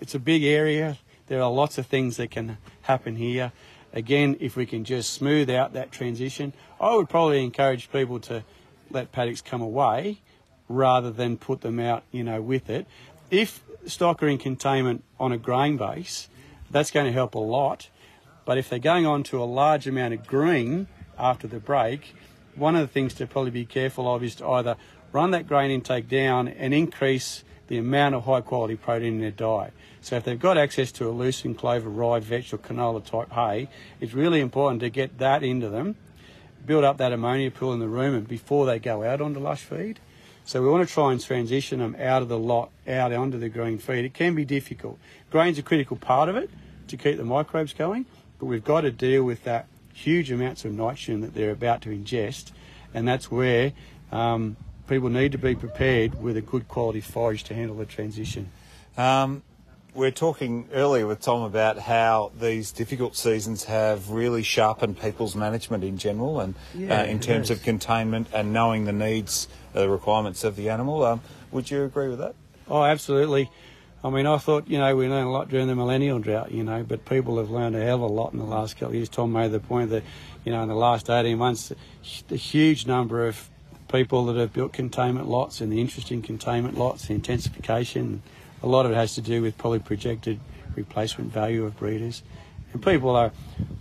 it's 0.00 0.14
a 0.14 0.20
big 0.20 0.44
area. 0.44 0.98
There 1.26 1.42
are 1.42 1.50
lots 1.50 1.78
of 1.78 1.86
things 1.86 2.16
that 2.18 2.30
can 2.30 2.58
happen 2.82 3.16
here. 3.16 3.50
Again, 3.92 4.36
if 4.38 4.54
we 4.56 4.66
can 4.66 4.84
just 4.84 5.12
smooth 5.12 5.50
out 5.50 5.72
that 5.72 5.90
transition, 5.90 6.52
I 6.80 6.94
would 6.94 7.08
probably 7.08 7.42
encourage 7.42 7.90
people 7.90 8.20
to 8.20 8.44
let 8.90 9.10
paddocks 9.10 9.40
come 9.40 9.62
away 9.62 10.18
rather 10.68 11.10
than 11.10 11.36
put 11.38 11.62
them 11.62 11.80
out, 11.80 12.04
you 12.12 12.22
know, 12.22 12.40
with 12.40 12.70
it. 12.70 12.86
If 13.30 13.64
stock 13.86 14.22
are 14.22 14.28
in 14.28 14.38
containment 14.38 15.02
on 15.18 15.32
a 15.32 15.38
grain 15.38 15.76
base, 15.76 16.28
that's 16.70 16.90
going 16.90 17.06
to 17.06 17.12
help 17.12 17.34
a 17.34 17.40
lot. 17.40 17.88
But 18.44 18.58
if 18.58 18.68
they're 18.68 18.78
going 18.78 19.06
on 19.06 19.24
to 19.24 19.42
a 19.42 19.44
large 19.44 19.88
amount 19.88 20.14
of 20.14 20.26
green 20.26 20.86
after 21.18 21.48
the 21.48 21.58
break, 21.58 22.14
one 22.54 22.76
of 22.76 22.82
the 22.82 22.92
things 22.92 23.14
to 23.14 23.26
probably 23.26 23.50
be 23.50 23.64
careful 23.64 24.12
of 24.14 24.22
is 24.22 24.36
to 24.36 24.46
either 24.46 24.76
run 25.12 25.32
that 25.32 25.48
grain 25.48 25.70
intake 25.70 26.08
down 26.08 26.46
and 26.46 26.72
increase 26.72 27.42
the 27.66 27.78
amount 27.78 28.14
of 28.14 28.24
high 28.24 28.40
quality 28.40 28.76
protein 28.76 29.14
in 29.14 29.20
their 29.20 29.30
diet. 29.32 29.72
So 30.00 30.14
if 30.14 30.24
they've 30.24 30.38
got 30.38 30.56
access 30.56 30.92
to 30.92 31.08
a 31.08 31.10
lucerne, 31.10 31.56
clover, 31.56 31.88
rye, 31.88 32.20
vetch 32.20 32.52
or 32.52 32.58
canola 32.58 33.04
type 33.04 33.32
hay, 33.32 33.68
it's 34.00 34.14
really 34.14 34.40
important 34.40 34.80
to 34.82 34.90
get 34.90 35.18
that 35.18 35.42
into 35.42 35.68
them, 35.68 35.96
build 36.64 36.84
up 36.84 36.98
that 36.98 37.12
ammonia 37.12 37.50
pool 37.50 37.72
in 37.72 37.80
the 37.80 37.86
rumen 37.86 38.28
before 38.28 38.66
they 38.66 38.78
go 38.78 39.02
out 39.02 39.20
onto 39.20 39.40
lush 39.40 39.62
feed. 39.62 39.98
So 40.46 40.62
we 40.62 40.68
want 40.68 40.86
to 40.86 40.94
try 40.94 41.10
and 41.10 41.20
transition 41.20 41.80
them 41.80 41.96
out 41.98 42.22
of 42.22 42.28
the 42.28 42.38
lot, 42.38 42.70
out 42.86 43.12
onto 43.12 43.36
the 43.36 43.48
green 43.48 43.78
feed. 43.78 44.04
It 44.04 44.14
can 44.14 44.36
be 44.36 44.44
difficult. 44.44 44.96
Grain's 45.28 45.58
a 45.58 45.62
critical 45.62 45.96
part 45.96 46.28
of 46.28 46.36
it 46.36 46.48
to 46.86 46.96
keep 46.96 47.16
the 47.16 47.24
microbes 47.24 47.72
going, 47.72 48.06
but 48.38 48.46
we've 48.46 48.62
got 48.62 48.82
to 48.82 48.92
deal 48.92 49.24
with 49.24 49.42
that 49.42 49.66
huge 49.92 50.30
amounts 50.30 50.64
of 50.64 50.72
nitrogen 50.72 51.20
that 51.22 51.34
they're 51.34 51.50
about 51.50 51.82
to 51.82 51.88
ingest, 51.88 52.52
and 52.94 53.08
that's 53.08 53.28
where 53.28 53.72
um, 54.12 54.56
people 54.86 55.08
need 55.08 55.32
to 55.32 55.38
be 55.38 55.56
prepared 55.56 56.22
with 56.22 56.36
a 56.36 56.42
good 56.42 56.68
quality 56.68 57.00
forage 57.00 57.42
to 57.42 57.54
handle 57.54 57.76
the 57.76 57.84
transition. 57.84 58.48
Um, 58.96 59.42
we're 59.96 60.10
talking 60.10 60.68
earlier 60.72 61.06
with 61.06 61.20
Tom 61.20 61.42
about 61.42 61.78
how 61.78 62.30
these 62.38 62.70
difficult 62.70 63.16
seasons 63.16 63.64
have 63.64 64.10
really 64.10 64.42
sharpened 64.42 65.00
people's 65.00 65.34
management 65.34 65.82
in 65.82 65.96
general 65.96 66.38
and 66.40 66.54
Yeah, 66.74 67.00
uh, 67.00 67.04
in 67.04 67.18
terms 67.18 67.50
of 67.50 67.62
containment 67.62 68.28
and 68.32 68.52
knowing 68.52 68.84
the 68.84 68.92
needs, 68.92 69.48
uh, 69.74 69.80
the 69.80 69.88
requirements 69.88 70.44
of 70.44 70.54
the 70.54 70.68
animal. 70.68 71.04
Um, 71.04 71.22
would 71.50 71.70
you 71.70 71.84
agree 71.84 72.08
with 72.08 72.18
that? 72.18 72.34
Oh, 72.68 72.84
absolutely. 72.84 73.50
I 74.04 74.10
mean, 74.10 74.26
I 74.26 74.36
thought, 74.36 74.68
you 74.68 74.78
know, 74.78 74.94
we 74.94 75.08
learned 75.08 75.28
a 75.28 75.30
lot 75.30 75.48
during 75.48 75.66
the 75.66 75.74
millennial 75.74 76.18
drought, 76.18 76.52
you 76.52 76.62
know, 76.62 76.84
but 76.84 77.06
people 77.06 77.38
have 77.38 77.50
learned 77.50 77.74
a 77.74 77.82
hell 77.82 77.96
of 77.96 78.02
a 78.02 78.06
lot 78.06 78.32
in 78.32 78.38
the 78.38 78.44
last 78.44 78.74
couple 78.74 78.88
of 78.88 78.94
years. 78.96 79.08
Tom 79.08 79.32
made 79.32 79.50
the 79.50 79.60
point 79.60 79.90
that, 79.90 80.04
you 80.44 80.52
know, 80.52 80.62
in 80.62 80.68
the 80.68 80.76
last 80.76 81.08
18 81.08 81.38
months, 81.38 81.72
the 82.28 82.36
huge 82.36 82.86
number 82.86 83.26
of 83.26 83.48
people 83.88 84.26
that 84.26 84.36
have 84.36 84.52
built 84.52 84.72
containment 84.72 85.28
lots 85.28 85.60
and 85.60 85.72
the 85.72 85.80
interest 85.80 86.10
in 86.10 86.20
containment 86.20 86.76
lots, 86.76 87.06
the 87.08 87.14
intensification, 87.14 88.22
a 88.62 88.66
lot 88.66 88.86
of 88.86 88.92
it 88.92 88.94
has 88.94 89.14
to 89.14 89.20
do 89.20 89.42
with 89.42 89.56
probably 89.58 89.78
projected 89.78 90.40
replacement 90.74 91.32
value 91.32 91.64
of 91.64 91.76
breeders. 91.76 92.22
And 92.72 92.82
people 92.82 93.10
are 93.16 93.32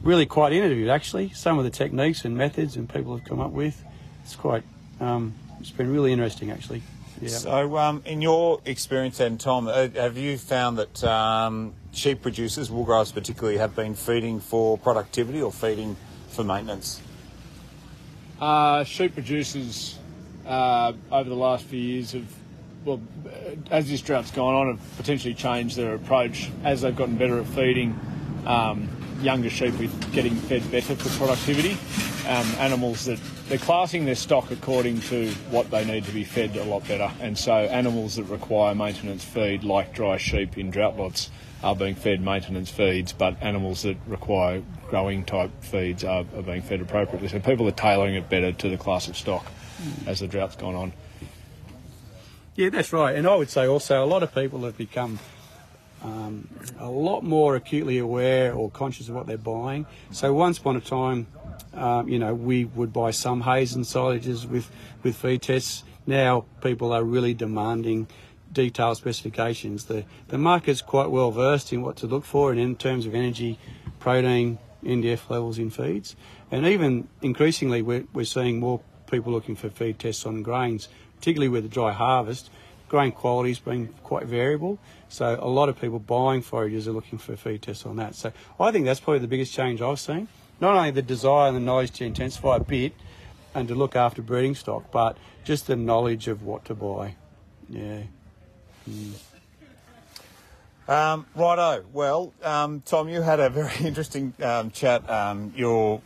really 0.01 0.25
quite 0.25 0.53
innovative, 0.53 0.89
actually. 0.89 1.29
Some 1.29 1.57
of 1.57 1.63
the 1.63 1.69
techniques 1.69 2.25
and 2.25 2.37
methods 2.37 2.75
and 2.75 2.87
people 2.87 3.15
have 3.17 3.25
come 3.25 3.39
up 3.39 3.51
with, 3.51 3.83
it's 4.23 4.35
quite, 4.35 4.63
um, 4.99 5.33
it's 5.59 5.71
been 5.71 5.91
really 5.91 6.11
interesting, 6.11 6.51
actually. 6.51 6.83
Yeah. 7.21 7.29
So, 7.29 7.77
um, 7.77 8.01
in 8.05 8.21
your 8.21 8.59
experience 8.65 9.19
then, 9.19 9.37
Tom, 9.37 9.67
uh, 9.67 9.87
have 9.95 10.17
you 10.17 10.37
found 10.37 10.77
that 10.77 11.03
um, 11.03 11.73
sheep 11.93 12.21
producers, 12.21 12.69
wool 12.69 12.83
growers 12.83 13.11
particularly, 13.11 13.57
have 13.57 13.75
been 13.75 13.95
feeding 13.95 14.39
for 14.39 14.77
productivity 14.77 15.41
or 15.41 15.51
feeding 15.51 15.95
for 16.29 16.43
maintenance? 16.43 17.01
Uh, 18.39 18.83
sheep 18.83 19.13
producers 19.13 19.97
uh, 20.45 20.91
over 21.09 21.29
the 21.29 21.35
last 21.35 21.63
few 21.65 21.79
years 21.79 22.11
have, 22.11 22.33
well, 22.85 23.01
as 23.71 23.89
this 23.89 24.01
drought's 24.01 24.31
gone 24.31 24.53
on, 24.53 24.77
have 24.77 24.97
potentially 24.97 25.33
changed 25.33 25.75
their 25.75 25.95
approach 25.95 26.51
as 26.63 26.81
they've 26.81 26.95
gotten 26.95 27.17
better 27.17 27.39
at 27.39 27.47
feeding. 27.47 27.99
Um, 28.45 28.89
younger 29.21 29.49
sheep 29.49 29.73
are 29.73 30.11
getting 30.11 30.35
fed 30.35 30.69
better 30.71 30.95
for 30.95 31.09
productivity. 31.17 31.77
Um, 32.29 32.45
animals 32.59 33.05
that 33.05 33.19
they're 33.49 33.57
classing 33.57 34.05
their 34.05 34.15
stock 34.15 34.51
according 34.51 35.01
to 35.01 35.29
what 35.49 35.69
they 35.71 35.83
need 35.83 36.05
to 36.05 36.11
be 36.11 36.23
fed 36.23 36.55
a 36.57 36.63
lot 36.63 36.87
better, 36.87 37.11
and 37.21 37.37
so 37.37 37.53
animals 37.53 38.15
that 38.15 38.23
require 38.25 38.73
maintenance 38.75 39.23
feed, 39.23 39.63
like 39.63 39.93
dry 39.93 40.17
sheep 40.17 40.57
in 40.57 40.69
drought 40.69 40.97
lots, 40.97 41.29
are 41.63 41.75
being 41.75 41.95
fed 41.95 42.21
maintenance 42.21 42.69
feeds, 42.69 43.13
but 43.13 43.41
animals 43.41 43.83
that 43.83 43.97
require 44.07 44.61
growing 44.87 45.23
type 45.23 45.51
feeds 45.61 46.03
are, 46.03 46.25
are 46.35 46.43
being 46.43 46.61
fed 46.61 46.81
appropriately. 46.81 47.27
So 47.27 47.39
people 47.39 47.67
are 47.67 47.71
tailoring 47.71 48.15
it 48.15 48.29
better 48.29 48.51
to 48.51 48.69
the 48.69 48.77
class 48.77 49.07
of 49.07 49.17
stock 49.17 49.45
as 50.05 50.19
the 50.19 50.27
drought's 50.27 50.55
gone 50.55 50.75
on. 50.75 50.93
Yeah, 52.55 52.69
that's 52.69 52.93
right. 52.93 53.15
And 53.15 53.27
I 53.27 53.35
would 53.35 53.49
say 53.49 53.67
also 53.67 54.03
a 54.03 54.07
lot 54.07 54.23
of 54.23 54.33
people 54.33 54.63
have 54.63 54.77
become 54.77 55.19
um, 56.01 56.47
a 56.79 56.89
lot 56.89 57.21
more 57.21 57.57
acutely 57.57 57.97
aware 57.97 58.53
or 58.53 58.71
conscious 58.71 59.09
of 59.09 59.15
what 59.15 59.27
they're 59.27 59.37
buying. 59.37 59.85
So 60.11 60.33
once 60.33 60.57
upon 60.57 60.77
a 60.77 60.81
time, 60.81 61.27
um, 61.73 62.07
you 62.07 62.17
know, 62.17 62.33
we 62.33 62.63
would 62.63 62.93
buy 62.93 63.11
some 63.11 63.41
hays 63.41 63.75
and 63.75 63.83
silages 63.83 64.45
with, 64.45 64.71
with 65.03 65.17
feed 65.17 65.41
tests. 65.41 65.83
Now 66.07 66.45
people 66.61 66.93
are 66.93 67.03
really 67.03 67.33
demanding 67.33 68.07
detailed 68.53 68.95
specifications. 68.95 69.85
The, 69.85 70.05
the 70.29 70.37
market's 70.37 70.81
quite 70.81 71.11
well 71.11 71.31
versed 71.31 71.73
in 71.73 71.81
what 71.81 71.97
to 71.97 72.07
look 72.07 72.23
for 72.23 72.51
and 72.51 72.59
in 72.59 72.77
terms 72.77 73.05
of 73.05 73.13
energy, 73.13 73.59
protein, 73.99 74.59
NDF 74.81 75.29
levels 75.29 75.59
in 75.59 75.71
feeds. 75.71 76.15
And 76.51 76.65
even 76.65 77.09
increasingly, 77.21 77.81
we're, 77.81 78.05
we're 78.13 78.23
seeing 78.23 78.61
more 78.61 78.79
people 79.11 79.33
looking 79.33 79.55
for 79.55 79.69
feed 79.69 79.99
tests 79.99 80.25
on 80.25 80.41
grains, 80.41 80.87
particularly 81.17 81.49
with 81.49 81.63
the 81.63 81.69
dry 81.69 81.91
harvest. 81.91 82.49
Grain 82.87 83.11
quality's 83.11 83.59
been 83.59 83.87
quite 84.03 84.25
variable, 84.25 84.77
so 85.09 85.39
a 85.41 85.49
lot 85.49 85.69
of 85.69 85.79
people 85.79 85.97
buying 85.97 86.41
forages 86.41 86.87
are 86.87 86.91
looking 86.91 87.17
for 87.17 87.35
feed 87.35 87.63
tests 87.63 87.85
on 87.85 87.95
that. 87.95 88.13
So 88.13 88.31
I 88.59 88.71
think 88.71 88.85
that's 88.85 88.99
probably 88.99 89.19
the 89.19 89.27
biggest 89.27 89.53
change 89.53 89.81
I've 89.81 89.99
seen. 89.99 90.27
Not 90.61 90.75
only 90.75 90.91
the 90.91 91.01
desire 91.01 91.47
and 91.47 91.57
the 91.57 91.61
knowledge 91.61 91.91
to 91.91 92.05
intensify 92.05 92.57
a 92.57 92.59
bit 92.59 92.93
and 93.55 93.67
to 93.67 93.75
look 93.75 93.95
after 93.95 94.21
breeding 94.21 94.55
stock, 94.55 94.91
but 94.91 95.17
just 95.43 95.67
the 95.67 95.75
knowledge 95.75 96.27
of 96.27 96.43
what 96.43 96.65
to 96.65 96.75
buy. 96.75 97.15
Yeah. 97.69 98.03
Um, 100.87 101.25
righto. 101.35 101.83
Well, 101.91 102.33
um, 102.43 102.81
Tom, 102.85 103.09
you 103.09 103.21
had 103.21 103.39
a 103.39 103.49
very 103.49 103.73
interesting 103.85 104.33
um, 104.43 104.71
chat. 104.71 105.09
Um, 105.09 105.53
your 105.55 106.01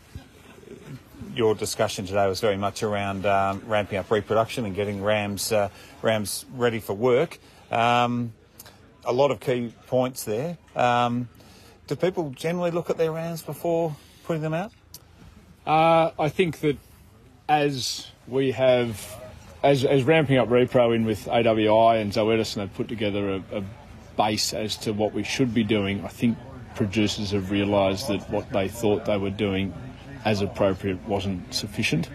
your 1.35 1.55
discussion 1.55 2.05
today 2.05 2.27
was 2.27 2.39
very 2.39 2.57
much 2.57 2.83
around 2.83 3.25
um, 3.25 3.61
ramping 3.65 3.97
up 3.97 4.09
reproduction 4.11 4.65
and 4.65 4.75
getting 4.75 5.01
rams 5.01 5.51
uh, 5.51 5.69
rams 6.01 6.45
ready 6.55 6.79
for 6.79 6.93
work. 6.93 7.37
Um, 7.71 8.33
a 9.05 9.13
lot 9.13 9.31
of 9.31 9.39
key 9.39 9.73
points 9.87 10.23
there. 10.23 10.57
Um, 10.75 11.29
do 11.87 11.95
people 11.95 12.31
generally 12.31 12.71
look 12.71 12.89
at 12.89 12.97
their 12.97 13.11
rams 13.11 13.41
before 13.41 13.95
putting 14.23 14.41
them 14.41 14.53
out? 14.53 14.71
Uh, 15.65 16.11
I 16.19 16.29
think 16.29 16.59
that 16.61 16.77
as 17.47 18.07
we 18.27 18.51
have, 18.51 19.19
as, 19.63 19.83
as 19.85 20.03
ramping 20.03 20.37
up 20.37 20.49
repro 20.49 20.95
in 20.95 21.05
with 21.05 21.25
AWI 21.25 22.01
and 22.01 22.13
Zoe 22.13 22.33
Edison 22.33 22.61
have 22.61 22.73
put 22.75 22.87
together 22.87 23.41
a, 23.51 23.57
a 23.57 23.63
base 24.17 24.53
as 24.53 24.77
to 24.77 24.93
what 24.93 25.13
we 25.13 25.23
should 25.23 25.53
be 25.53 25.63
doing, 25.63 26.03
I 26.05 26.09
think 26.09 26.37
producers 26.75 27.31
have 27.31 27.51
realised 27.51 28.07
that 28.07 28.29
what 28.29 28.51
they 28.51 28.67
thought 28.67 29.05
they 29.05 29.17
were 29.17 29.31
doing 29.31 29.73
as 30.25 30.41
appropriate 30.41 31.05
wasn't 31.07 31.53
sufficient. 31.53 32.09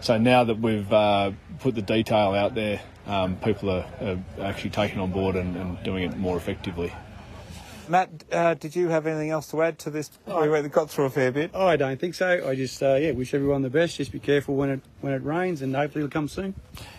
So 0.00 0.18
now 0.18 0.44
that 0.44 0.58
we've 0.58 0.90
uh, 0.92 1.32
put 1.60 1.74
the 1.74 1.82
detail 1.82 2.34
out 2.34 2.54
there, 2.54 2.80
um, 3.06 3.36
people 3.36 3.70
are, 3.70 3.86
are, 4.00 4.18
actually 4.40 4.70
taking 4.70 5.00
on 5.00 5.10
board 5.10 5.34
and, 5.34 5.56
and 5.56 5.82
doing 5.82 6.04
it 6.04 6.16
more 6.16 6.36
effectively. 6.36 6.92
Matt, 7.88 8.10
uh, 8.30 8.54
did 8.54 8.76
you 8.76 8.88
have 8.88 9.06
anything 9.06 9.30
else 9.30 9.50
to 9.50 9.62
add 9.62 9.78
to 9.80 9.90
this? 9.90 10.10
We 10.26 10.68
got 10.68 10.90
through 10.90 11.06
a 11.06 11.10
fair 11.10 11.32
bit. 11.32 11.52
Oh, 11.54 11.66
I 11.66 11.76
don't 11.76 11.98
think 11.98 12.14
so. 12.14 12.46
I 12.46 12.54
just 12.54 12.82
uh, 12.82 12.96
yeah 12.96 13.12
wish 13.12 13.32
everyone 13.32 13.62
the 13.62 13.70
best. 13.70 13.96
Just 13.96 14.12
be 14.12 14.18
careful 14.18 14.56
when 14.56 14.68
it 14.68 14.80
when 15.00 15.14
it 15.14 15.22
rains, 15.24 15.62
and 15.62 15.74
hopefully 15.74 16.04
it'll 16.04 16.12
come 16.12 16.28
soon. 16.28 16.54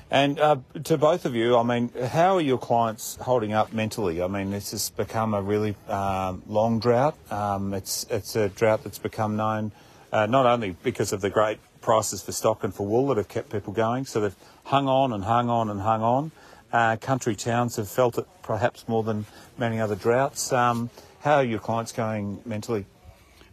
And 0.10 0.40
uh, 0.40 0.58
to 0.86 0.98
both 0.98 1.26
of 1.26 1.36
you, 1.36 1.56
I 1.56 1.62
mean, 1.62 1.92
how 2.08 2.38
are 2.38 2.42
your 2.42 2.58
clients 2.58 3.18
holding 3.18 3.54
up 3.54 3.72
mentally? 3.72 4.24
I 4.24 4.28
mean, 4.28 4.50
this 4.50 4.72
has 4.72 4.90
become 4.90 5.36
a 5.36 5.42
really 5.42 5.76
um, 5.88 6.42
long 6.48 6.80
drought. 6.80 7.16
Um, 7.32 7.76
it's 7.76 8.08
it's 8.10 8.36
a 8.36 8.50
drought 8.50 8.84
that's 8.84 8.98
become 8.98 9.36
known 9.36 9.72
uh, 10.12 10.26
not 10.26 10.46
only 10.46 10.72
because 10.84 11.14
of 11.14 11.22
the 11.22 11.30
great 11.30 11.60
prices 11.82 12.22
for 12.22 12.32
stock 12.32 12.64
and 12.64 12.74
for 12.74 12.86
wool 12.86 13.08
that 13.08 13.18
have 13.18 13.28
kept 13.28 13.52
people 13.52 13.74
going, 13.74 14.06
so 14.06 14.22
they've 14.22 14.36
hung 14.66 14.88
on 14.88 15.14
and 15.14 15.24
hung 15.24 15.50
on 15.50 15.70
and 15.70 15.82
hung 15.82 16.02
on. 16.02 16.32
Uh, 16.72 16.96
country 16.98 17.36
towns 17.36 17.78
have 17.78 17.90
felt 17.90 18.18
it 18.18 18.28
perhaps 18.44 18.88
more 18.88 19.04
than 19.04 19.26
many 19.58 19.80
other 19.80 19.96
droughts. 19.96 20.54
Um, 20.54 20.90
how 21.22 21.36
are 21.36 21.44
your 21.44 21.60
clients 21.60 21.92
going 21.92 22.42
mentally? 22.46 22.86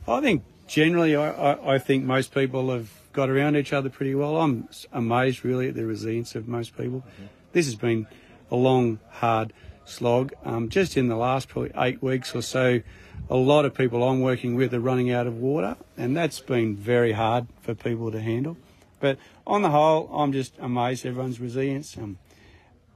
I 0.07 0.21
think 0.21 0.45
generally, 0.67 1.17
I, 1.17 1.31
I, 1.31 1.75
I, 1.75 1.79
think 1.79 2.05
most 2.05 2.33
people 2.33 2.71
have 2.71 2.91
got 3.13 3.29
around 3.29 3.57
each 3.57 3.73
other 3.73 3.89
pretty 3.89 4.15
well. 4.15 4.37
I'm 4.37 4.69
amazed 4.93 5.45
really 5.45 5.69
at 5.69 5.75
the 5.75 5.85
resilience 5.85 6.35
of 6.35 6.47
most 6.47 6.77
people. 6.77 7.01
Mm-hmm. 7.01 7.27
This 7.53 7.67
has 7.67 7.75
been 7.75 8.07
a 8.51 8.57
long, 8.57 9.01
hard 9.11 9.53
slog. 9.85 10.33
Um, 10.45 10.69
just 10.69 10.97
in 10.97 11.09
the 11.09 11.17
last 11.17 11.49
probably 11.49 11.73
eight 11.77 12.03
weeks 12.03 12.35
or 12.35 12.43
so, 12.43 12.81
a 13.29 13.37
lot 13.37 13.65
of 13.65 13.75
people 13.75 14.03
I'm 14.05 14.21
working 14.21 14.55
with 14.55 14.73
are 14.75 14.81
running 14.81 15.11
out 15.11 15.27
of 15.27 15.39
water, 15.39 15.77
and 15.97 16.17
that's 16.17 16.41
been 16.41 16.77
very 16.77 17.13
hard 17.13 17.47
for 17.61 17.75
people 17.75 18.11
to 18.13 18.21
handle. 18.21 18.57
But 19.01 19.19
on 19.47 19.63
the 19.63 19.71
whole, 19.71 20.09
I'm 20.13 20.33
just 20.33 20.55
amazed 20.59 21.05
at 21.05 21.11
everyone's 21.11 21.41
resilience. 21.41 21.97
Um, 21.97 22.19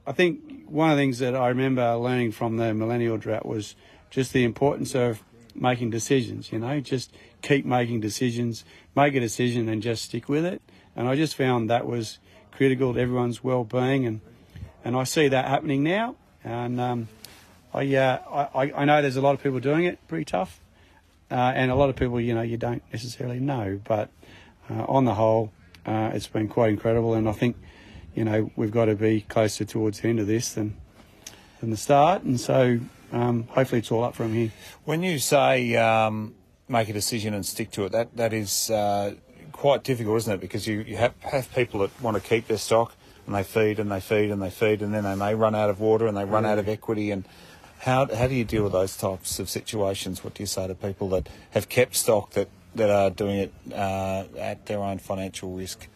I 0.05 0.13
think 0.13 0.65
one 0.67 0.89
of 0.89 0.97
the 0.97 1.01
things 1.01 1.19
that 1.19 1.35
I 1.35 1.49
remember 1.49 1.95
learning 1.95 2.31
from 2.31 2.57
the 2.57 2.73
millennial 2.73 3.17
drought 3.17 3.45
was 3.45 3.75
just 4.09 4.33
the 4.33 4.43
importance 4.43 4.95
of 4.95 5.23
making 5.53 5.89
decisions, 5.89 6.51
you 6.51 6.59
know, 6.59 6.79
just 6.79 7.13
keep 7.41 7.65
making 7.65 7.99
decisions, 7.99 8.63
make 8.95 9.15
a 9.15 9.19
decision 9.19 9.69
and 9.69 9.81
just 9.81 10.05
stick 10.05 10.27
with 10.27 10.45
it. 10.45 10.61
And 10.95 11.07
I 11.07 11.15
just 11.15 11.35
found 11.35 11.69
that 11.69 11.85
was 11.85 12.19
critical 12.51 12.93
to 12.93 12.99
everyone's 12.99 13.43
well-being 13.43 14.05
and 14.05 14.21
and 14.83 14.95
I 14.95 15.03
see 15.03 15.27
that 15.27 15.45
happening 15.45 15.83
now. 15.83 16.15
And 16.43 16.81
um, 16.81 17.07
I, 17.73 17.95
uh, 17.95 18.47
I, 18.53 18.71
I 18.75 18.85
know 18.85 19.01
there's 19.01 19.15
a 19.15 19.21
lot 19.21 19.33
of 19.33 19.43
people 19.43 19.59
doing 19.59 19.85
it, 19.85 20.05
pretty 20.07 20.25
tough, 20.25 20.59
uh, 21.29 21.35
and 21.35 21.71
a 21.71 21.75
lot 21.75 21.89
of 21.89 21.95
people, 21.95 22.19
you 22.19 22.33
know, 22.33 22.41
you 22.41 22.57
don't 22.57 22.83
necessarily 22.91 23.39
know. 23.39 23.79
But 23.83 24.09
uh, 24.69 24.85
on 24.87 25.05
the 25.05 25.15
whole, 25.15 25.51
uh, 25.85 26.11
it's 26.13 26.27
been 26.27 26.47
quite 26.47 26.69
incredible, 26.69 27.13
and 27.13 27.29
I 27.29 27.31
think, 27.31 27.55
you 28.15 28.25
know, 28.25 28.51
we've 28.55 28.71
got 28.71 28.85
to 28.85 28.95
be 28.95 29.21
closer 29.21 29.65
towards 29.65 30.01
the 30.01 30.09
end 30.09 30.19
of 30.19 30.27
this 30.27 30.53
than 30.53 30.75
than 31.59 31.69
the 31.69 31.77
start, 31.77 32.23
and 32.23 32.39
so 32.39 32.79
um, 33.11 33.47
hopefully 33.49 33.79
it's 33.79 33.91
all 33.91 34.03
up 34.03 34.15
from 34.15 34.33
here. 34.33 34.51
When 34.83 35.03
you 35.03 35.19
say 35.19 35.75
um, 35.75 36.33
make 36.67 36.89
a 36.89 36.93
decision 36.93 37.33
and 37.33 37.45
stick 37.45 37.71
to 37.71 37.85
it, 37.85 37.91
that 37.91 38.17
that 38.17 38.33
is 38.33 38.69
uh, 38.71 39.13
quite 39.51 39.83
difficult, 39.83 40.17
isn't 40.17 40.33
it? 40.33 40.41
Because 40.41 40.67
you, 40.67 40.79
you 40.81 40.97
have, 40.97 41.13
have 41.21 41.53
people 41.53 41.81
that 41.81 42.01
want 42.01 42.17
to 42.17 42.21
keep 42.21 42.47
their 42.47 42.57
stock 42.57 42.95
and 43.25 43.35
they 43.35 43.43
feed 43.43 43.79
and 43.79 43.91
they 43.91 43.99
feed 43.99 44.31
and 44.31 44.41
they 44.41 44.49
feed 44.49 44.81
and 44.81 44.93
then 44.93 45.03
they 45.03 45.15
may 45.15 45.35
run 45.35 45.53
out 45.53 45.69
of 45.69 45.79
water 45.79 46.07
and 46.07 46.17
they 46.17 46.25
run 46.25 46.45
out 46.45 46.57
of 46.57 46.67
equity 46.67 47.11
and 47.11 47.25
how, 47.81 48.05
how 48.13 48.27
do 48.27 48.35
you 48.35 48.45
deal 48.45 48.63
with 48.63 48.73
those 48.73 48.95
types 48.95 49.39
of 49.39 49.49
situations? 49.49 50.23
What 50.23 50.35
do 50.35 50.43
you 50.43 50.47
say 50.47 50.67
to 50.67 50.75
people 50.75 51.09
that 51.09 51.29
have 51.51 51.67
kept 51.67 51.95
stock 51.95 52.31
that, 52.31 52.47
that 52.75 52.91
are 52.91 53.09
doing 53.09 53.37
it 53.37 53.53
uh, 53.73 54.25
at 54.37 54.67
their 54.67 54.79
own 54.79 54.99
financial 54.99 55.51
risk? 55.51 55.87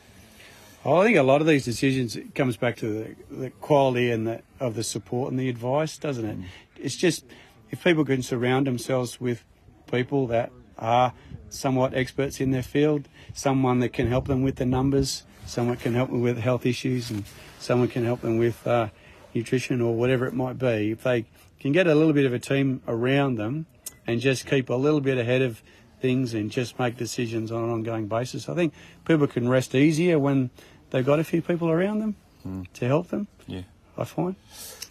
I 0.84 1.04
think 1.04 1.18
a 1.18 1.24
lot 1.24 1.42
of 1.42 1.48
these 1.48 1.64
decisions 1.64 2.18
comes 2.34 2.58
back 2.58 2.78
to 2.78 3.16
the, 3.30 3.36
the 3.36 3.50
quality 3.50 4.10
and 4.10 4.26
the, 4.28 4.42
of 4.60 4.76
the 4.76 4.84
support 4.84 5.32
and 5.32 5.40
the 5.40 5.48
advice, 5.48 5.98
doesn't 5.98 6.26
it? 6.26 6.40
Mm. 6.40 6.46
It's 6.78 6.96
just 6.96 7.24
if 7.70 7.84
people 7.84 8.04
can 8.04 8.24
surround 8.24 8.66
themselves 8.66 9.22
with 9.22 9.44
people 9.92 10.26
that 10.28 10.52
are 10.80 11.14
somewhat 11.50 11.94
experts 11.94 12.42
in 12.42 12.50
their 12.50 12.64
field, 12.64 13.08
someone 13.34 13.80
that 13.80 13.94
can 13.94 14.08
help 14.08 14.28
them 14.28 14.42
with 14.42 14.56
the 14.56 14.66
numbers, 14.66 15.24
someone 15.46 15.78
can 15.78 15.94
help 15.94 16.10
them 16.10 16.22
with 16.22 16.38
health 16.40 16.66
issues, 16.66 17.12
and 17.12 17.26
someone 17.60 17.88
can 17.88 18.04
help 18.04 18.22
them 18.22 18.38
with 18.38 18.66
uh, 18.66 18.90
nutrition 19.36 19.82
or 19.82 19.94
whatever 19.96 20.26
it 20.26 20.34
might 20.34 20.58
be. 20.58 20.92
If 20.92 21.04
they 21.04 21.26
can 21.60 21.72
get 21.72 21.88
a 21.88 21.94
little 21.94 22.14
bit 22.14 22.26
of 22.26 22.34
a 22.34 22.40
team 22.40 22.82
around 22.88 23.36
them 23.36 23.66
and 24.08 24.22
just 24.22 24.48
keep 24.48 24.70
a 24.70 24.76
little 24.76 25.02
bit 25.02 25.18
ahead 25.18 25.42
of 25.42 25.62
things 26.00 26.34
and 26.34 26.50
just 26.50 26.80
make 26.80 26.98
decisions 26.98 27.52
on 27.52 27.64
an 27.64 27.70
ongoing 27.70 28.08
basis, 28.08 28.48
I 28.50 28.56
think 28.56 28.74
people 29.06 29.28
can 29.28 29.50
rest 29.50 29.76
easier 29.76 30.18
when 30.18 30.50
they've 30.90 31.06
got 31.06 31.20
a 31.20 31.24
few 31.24 31.42
people 31.42 31.70
around 31.70 32.00
them 32.00 32.16
mm. 32.48 32.66
to 32.74 32.88
help 32.88 33.10
them. 33.10 33.28
Yeah, 33.48 33.64
I 33.98 34.06
find. 34.06 34.36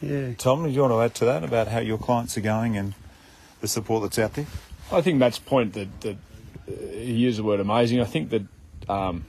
Yeah. 0.00 0.34
Tom, 0.34 0.64
do 0.64 0.70
you 0.70 0.80
want 0.82 0.92
to 0.92 1.00
add 1.00 1.14
to 1.16 1.24
that 1.24 1.44
about 1.44 1.68
how 1.68 1.78
your 1.78 1.98
clients 1.98 2.36
are 2.36 2.42
going 2.42 2.76
and 2.76 2.94
the 3.60 3.68
support 3.68 4.02
that's 4.02 4.18
out 4.18 4.34
there? 4.34 4.46
I 4.92 5.00
think 5.00 5.18
Matt's 5.18 5.38
point 5.38 5.72
that, 5.74 6.00
that 6.02 6.16
uh, 6.68 6.72
he 6.92 7.14
used 7.14 7.38
the 7.38 7.44
word 7.44 7.60
amazing. 7.60 8.00
I 8.00 8.04
think 8.04 8.30
that 8.30 8.42
um, 8.88 9.24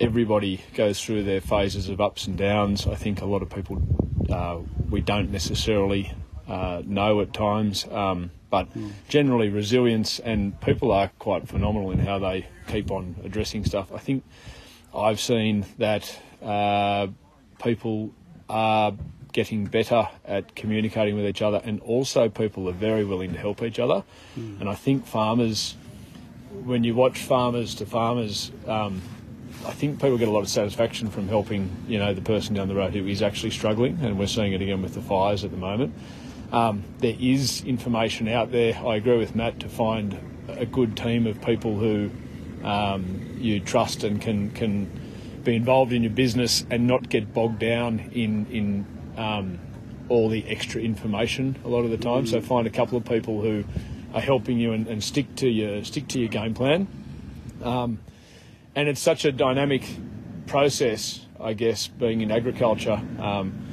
everybody 0.00 0.60
goes 0.74 1.02
through 1.02 1.22
their 1.22 1.40
phases 1.40 1.88
of 1.88 2.00
ups 2.00 2.26
and 2.26 2.36
downs. 2.36 2.86
I 2.86 2.94
think 2.94 3.22
a 3.22 3.24
lot 3.24 3.42
of 3.42 3.48
people 3.48 3.80
uh, 4.28 4.58
we 4.90 5.00
don't 5.00 5.30
necessarily 5.30 6.12
uh, 6.48 6.82
know 6.84 7.20
at 7.20 7.32
times, 7.32 7.86
um, 7.90 8.30
but 8.50 8.72
mm. 8.74 8.90
generally 9.08 9.48
resilience 9.48 10.18
and 10.18 10.58
people 10.60 10.90
are 10.92 11.10
quite 11.18 11.46
phenomenal 11.46 11.90
in 11.90 11.98
how 11.98 12.18
they 12.18 12.46
keep 12.66 12.90
on 12.90 13.16
addressing 13.24 13.64
stuff. 13.64 13.92
I 13.92 13.98
think 13.98 14.24
I've 14.94 15.20
seen 15.20 15.66
that 15.78 16.18
uh, 16.42 17.08
people 17.62 18.12
are 18.48 18.94
getting 19.32 19.66
better 19.66 20.08
at 20.24 20.54
communicating 20.56 21.14
with 21.14 21.26
each 21.26 21.42
other, 21.42 21.60
and 21.64 21.80
also 21.80 22.28
people 22.28 22.68
are 22.68 22.72
very 22.72 23.04
willing 23.04 23.32
to 23.32 23.38
help 23.38 23.62
each 23.62 23.78
other. 23.78 24.02
Mm. 24.38 24.60
And 24.60 24.68
I 24.68 24.74
think 24.74 25.06
farmers, 25.06 25.76
when 26.64 26.82
you 26.84 26.94
watch 26.94 27.18
farmers 27.18 27.74
to 27.76 27.86
farmers, 27.86 28.50
um, 28.66 29.02
I 29.66 29.72
think 29.72 30.00
people 30.00 30.18
get 30.18 30.28
a 30.28 30.30
lot 30.30 30.40
of 30.40 30.48
satisfaction 30.48 31.10
from 31.10 31.28
helping, 31.28 31.70
you 31.88 31.98
know, 31.98 32.14
the 32.14 32.22
person 32.22 32.54
down 32.54 32.68
the 32.68 32.74
road 32.74 32.94
who 32.94 33.06
is 33.06 33.22
actually 33.22 33.50
struggling, 33.50 33.98
and 34.02 34.18
we're 34.18 34.26
seeing 34.26 34.52
it 34.52 34.62
again 34.62 34.82
with 34.82 34.94
the 34.94 35.02
fires 35.02 35.44
at 35.44 35.50
the 35.50 35.56
moment. 35.56 35.94
Um, 36.52 36.84
there 36.98 37.16
is 37.18 37.62
information 37.64 38.28
out 38.28 38.50
there. 38.52 38.74
I 38.74 38.96
agree 38.96 39.18
with 39.18 39.34
Matt 39.34 39.60
to 39.60 39.68
find 39.68 40.18
a 40.48 40.64
good 40.64 40.96
team 40.96 41.26
of 41.26 41.40
people 41.42 41.78
who 41.78 42.10
um, 42.64 43.36
you 43.38 43.60
trust 43.60 44.02
and 44.04 44.20
can 44.20 44.50
can 44.52 44.90
be 45.44 45.54
involved 45.54 45.92
in 45.92 46.02
your 46.02 46.12
business 46.12 46.64
and 46.70 46.86
not 46.86 47.08
get 47.08 47.32
bogged 47.34 47.58
down 47.58 48.00
in 48.12 48.46
in 48.46 48.86
um, 49.16 49.58
all 50.08 50.28
the 50.28 50.46
extra 50.48 50.80
information 50.80 51.56
a 51.64 51.68
lot 51.68 51.84
of 51.84 51.90
the 51.90 51.98
time. 51.98 52.26
So 52.26 52.40
find 52.40 52.66
a 52.66 52.70
couple 52.70 52.96
of 52.96 53.04
people 53.04 53.42
who 53.42 53.64
are 54.14 54.20
helping 54.20 54.58
you 54.58 54.72
and, 54.72 54.86
and 54.86 55.04
stick 55.04 55.36
to 55.36 55.48
your 55.48 55.84
stick 55.84 56.08
to 56.08 56.18
your 56.18 56.28
game 56.28 56.54
plan. 56.54 56.88
And 58.78 58.88
it's 58.88 59.00
such 59.00 59.24
a 59.24 59.32
dynamic 59.32 59.82
process, 60.46 61.26
I 61.40 61.52
guess, 61.52 61.88
being 61.88 62.20
in 62.20 62.30
agriculture, 62.30 63.02
um, 63.18 63.66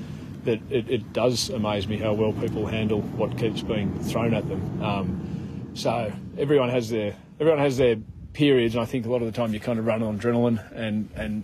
that 0.45 0.59
it, 0.71 0.89
it, 0.89 1.13
does 1.13 1.51
amaze 1.51 1.87
me 1.87 1.97
how 1.97 2.13
well 2.13 2.33
people 2.33 2.65
handle 2.65 3.01
what 3.01 3.37
keeps 3.37 3.61
being 3.61 3.99
thrown 3.99 4.33
at 4.33 4.49
them. 4.49 4.81
Um, 4.81 5.69
so 5.75 6.11
everyone 6.39 6.69
has 6.69 6.89
their 6.89 7.15
everyone 7.39 7.59
has 7.59 7.77
their 7.77 7.97
periods, 8.33 8.73
and 8.73 8.81
I 8.81 8.85
think 8.85 9.05
a 9.05 9.11
lot 9.11 9.21
of 9.21 9.27
the 9.27 9.31
time 9.31 9.53
you 9.53 9.59
kind 9.59 9.77
of 9.77 9.85
run 9.85 10.01
on 10.01 10.17
adrenaline 10.17 10.59
and 10.75 11.07
and 11.15 11.43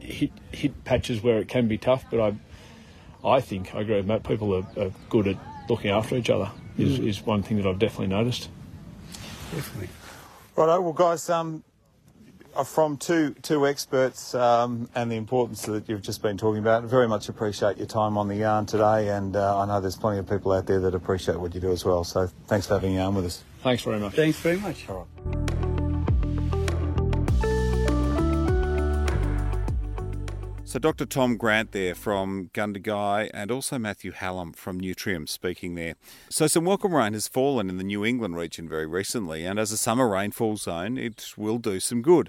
hit 0.00 0.30
hit 0.52 0.84
patches 0.84 1.22
where 1.22 1.38
it 1.38 1.48
can 1.48 1.66
be 1.66 1.78
tough. 1.78 2.04
But 2.10 2.20
I 2.20 2.34
I 3.26 3.40
think 3.40 3.74
I 3.74 3.80
agree 3.80 3.96
with 3.96 4.06
Matt. 4.06 4.22
People 4.22 4.54
are, 4.54 4.66
are 4.78 4.92
good 5.08 5.28
at 5.28 5.38
looking 5.70 5.92
after 5.92 6.14
each 6.14 6.28
other. 6.28 6.50
Is, 6.76 6.98
mm. 6.98 7.08
is 7.08 7.24
one 7.24 7.42
thing 7.42 7.56
that 7.56 7.66
I've 7.66 7.78
definitely 7.78 8.08
noticed. 8.08 8.50
Definitely. 9.50 9.88
Righto, 10.54 10.80
well, 10.80 10.92
guys, 10.92 11.30
um, 11.30 11.64
from 12.64 12.96
two 12.96 13.34
two 13.42 13.66
experts 13.66 14.34
um, 14.34 14.88
and 14.94 15.10
the 15.10 15.16
importance 15.16 15.62
that 15.62 15.88
you've 15.88 16.02
just 16.02 16.22
been 16.22 16.36
talking 16.36 16.60
about. 16.60 16.84
Very 16.84 17.08
much 17.08 17.28
appreciate 17.28 17.78
your 17.78 17.86
time 17.86 18.16
on 18.18 18.28
the 18.28 18.36
yarn 18.36 18.66
today, 18.66 19.08
and 19.08 19.36
uh, 19.36 19.58
I 19.58 19.66
know 19.66 19.80
there's 19.80 19.96
plenty 19.96 20.18
of 20.18 20.28
people 20.28 20.52
out 20.52 20.66
there 20.66 20.80
that 20.80 20.94
appreciate 20.94 21.38
what 21.38 21.54
you 21.54 21.60
do 21.60 21.72
as 21.72 21.84
well. 21.84 22.04
So 22.04 22.28
thanks 22.46 22.66
for 22.66 22.74
having 22.74 22.94
yarn 22.94 23.14
with 23.14 23.26
us. 23.26 23.44
Thanks 23.62 23.82
very 23.82 23.98
much. 23.98 24.14
Thanks 24.14 24.38
very 24.38 24.58
much. 24.58 24.88
All 24.88 25.08
right. 25.26 25.57
So, 30.68 30.78
Dr. 30.78 31.06
Tom 31.06 31.38
Grant 31.38 31.72
there 31.72 31.94
from 31.94 32.50
Gundagai 32.52 33.30
and 33.32 33.50
also 33.50 33.78
Matthew 33.78 34.12
Hallam 34.12 34.52
from 34.52 34.78
Nutrien 34.78 35.26
speaking 35.26 35.76
there. 35.76 35.94
So, 36.28 36.46
some 36.46 36.66
welcome 36.66 36.94
rain 36.94 37.14
has 37.14 37.26
fallen 37.26 37.70
in 37.70 37.78
the 37.78 37.84
New 37.84 38.04
England 38.04 38.36
region 38.36 38.68
very 38.68 38.84
recently, 38.84 39.46
and 39.46 39.58
as 39.58 39.72
a 39.72 39.78
summer 39.78 40.06
rainfall 40.06 40.58
zone, 40.58 40.98
it 40.98 41.32
will 41.38 41.56
do 41.56 41.80
some 41.80 42.02
good. 42.02 42.28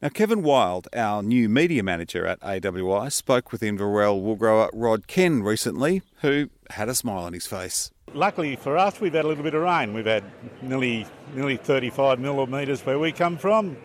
Now, 0.00 0.08
Kevin 0.08 0.42
Wild, 0.42 0.88
our 0.96 1.22
new 1.22 1.46
media 1.50 1.82
manager 1.82 2.26
at 2.26 2.40
AWI, 2.40 3.12
spoke 3.12 3.52
with 3.52 3.62
Inverell 3.62 4.18
wool 4.18 4.36
grower 4.36 4.70
Rod 4.72 5.06
Ken 5.06 5.42
recently, 5.42 6.00
who 6.22 6.48
had 6.70 6.88
a 6.88 6.94
smile 6.94 7.24
on 7.24 7.34
his 7.34 7.46
face. 7.46 7.90
Luckily 8.14 8.56
for 8.56 8.78
us, 8.78 8.98
we've 8.98 9.12
had 9.12 9.26
a 9.26 9.28
little 9.28 9.44
bit 9.44 9.52
of 9.52 9.60
rain. 9.60 9.92
We've 9.92 10.06
had 10.06 10.24
nearly 10.62 11.06
nearly 11.34 11.58
35 11.58 12.18
millimetres 12.18 12.80
where 12.86 12.98
we 12.98 13.12
come 13.12 13.36
from 13.36 13.76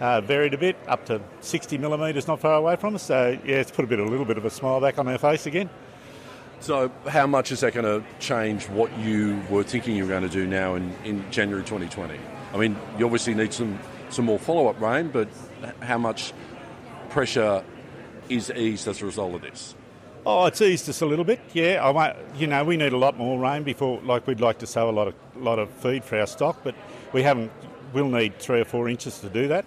uh, 0.00 0.20
varied 0.20 0.54
a 0.54 0.58
bit, 0.58 0.76
up 0.86 1.06
to 1.06 1.20
60 1.40 1.78
millimetres 1.78 2.26
not 2.26 2.40
far 2.40 2.54
away 2.54 2.76
from 2.76 2.94
us. 2.94 3.02
So, 3.02 3.38
yeah, 3.44 3.56
it's 3.56 3.70
put 3.70 3.84
a 3.84 3.88
bit, 3.88 3.98
a 3.98 4.04
little 4.04 4.24
bit 4.24 4.38
of 4.38 4.44
a 4.44 4.50
smile 4.50 4.80
back 4.80 4.98
on 4.98 5.08
our 5.08 5.18
face 5.18 5.46
again. 5.46 5.70
So, 6.60 6.90
how 7.06 7.26
much 7.26 7.52
is 7.52 7.60
that 7.60 7.72
going 7.72 7.84
to 7.84 8.06
change 8.18 8.68
what 8.68 8.96
you 8.98 9.40
were 9.48 9.62
thinking 9.62 9.96
you 9.96 10.04
were 10.04 10.10
going 10.10 10.22
to 10.22 10.28
do 10.28 10.46
now 10.46 10.74
in, 10.74 10.92
in 11.04 11.30
January 11.30 11.62
2020? 11.62 12.18
I 12.52 12.56
mean, 12.56 12.76
you 12.98 13.04
obviously 13.04 13.34
need 13.34 13.52
some, 13.52 13.78
some 14.10 14.24
more 14.24 14.38
follow 14.38 14.66
up 14.68 14.80
rain, 14.80 15.08
but 15.08 15.28
how 15.80 15.98
much 15.98 16.32
pressure 17.10 17.62
is 18.28 18.50
eased 18.50 18.88
as 18.88 19.02
a 19.02 19.06
result 19.06 19.34
of 19.34 19.42
this? 19.42 19.74
Oh, 20.26 20.46
it's 20.46 20.60
eased 20.60 20.88
us 20.88 21.00
a 21.00 21.06
little 21.06 21.24
bit. 21.24 21.40
Yeah, 21.52 21.86
I 21.86 21.92
might, 21.92 22.16
you 22.36 22.46
know, 22.46 22.64
we 22.64 22.76
need 22.76 22.92
a 22.92 22.98
lot 22.98 23.16
more 23.16 23.38
rain 23.38 23.62
before, 23.62 24.00
like 24.02 24.26
we'd 24.26 24.40
like 24.40 24.58
to 24.58 24.66
sow 24.66 24.90
a 24.90 24.92
lot 24.92 25.08
of 25.08 25.14
lot 25.36 25.58
of 25.58 25.70
feed 25.70 26.04
for 26.04 26.18
our 26.18 26.26
stock, 26.26 26.58
but 26.64 26.74
we 27.12 27.22
haven't. 27.22 27.52
We'll 27.94 28.08
need 28.08 28.38
three 28.38 28.60
or 28.60 28.66
four 28.66 28.88
inches 28.88 29.20
to 29.20 29.30
do 29.30 29.48
that. 29.48 29.64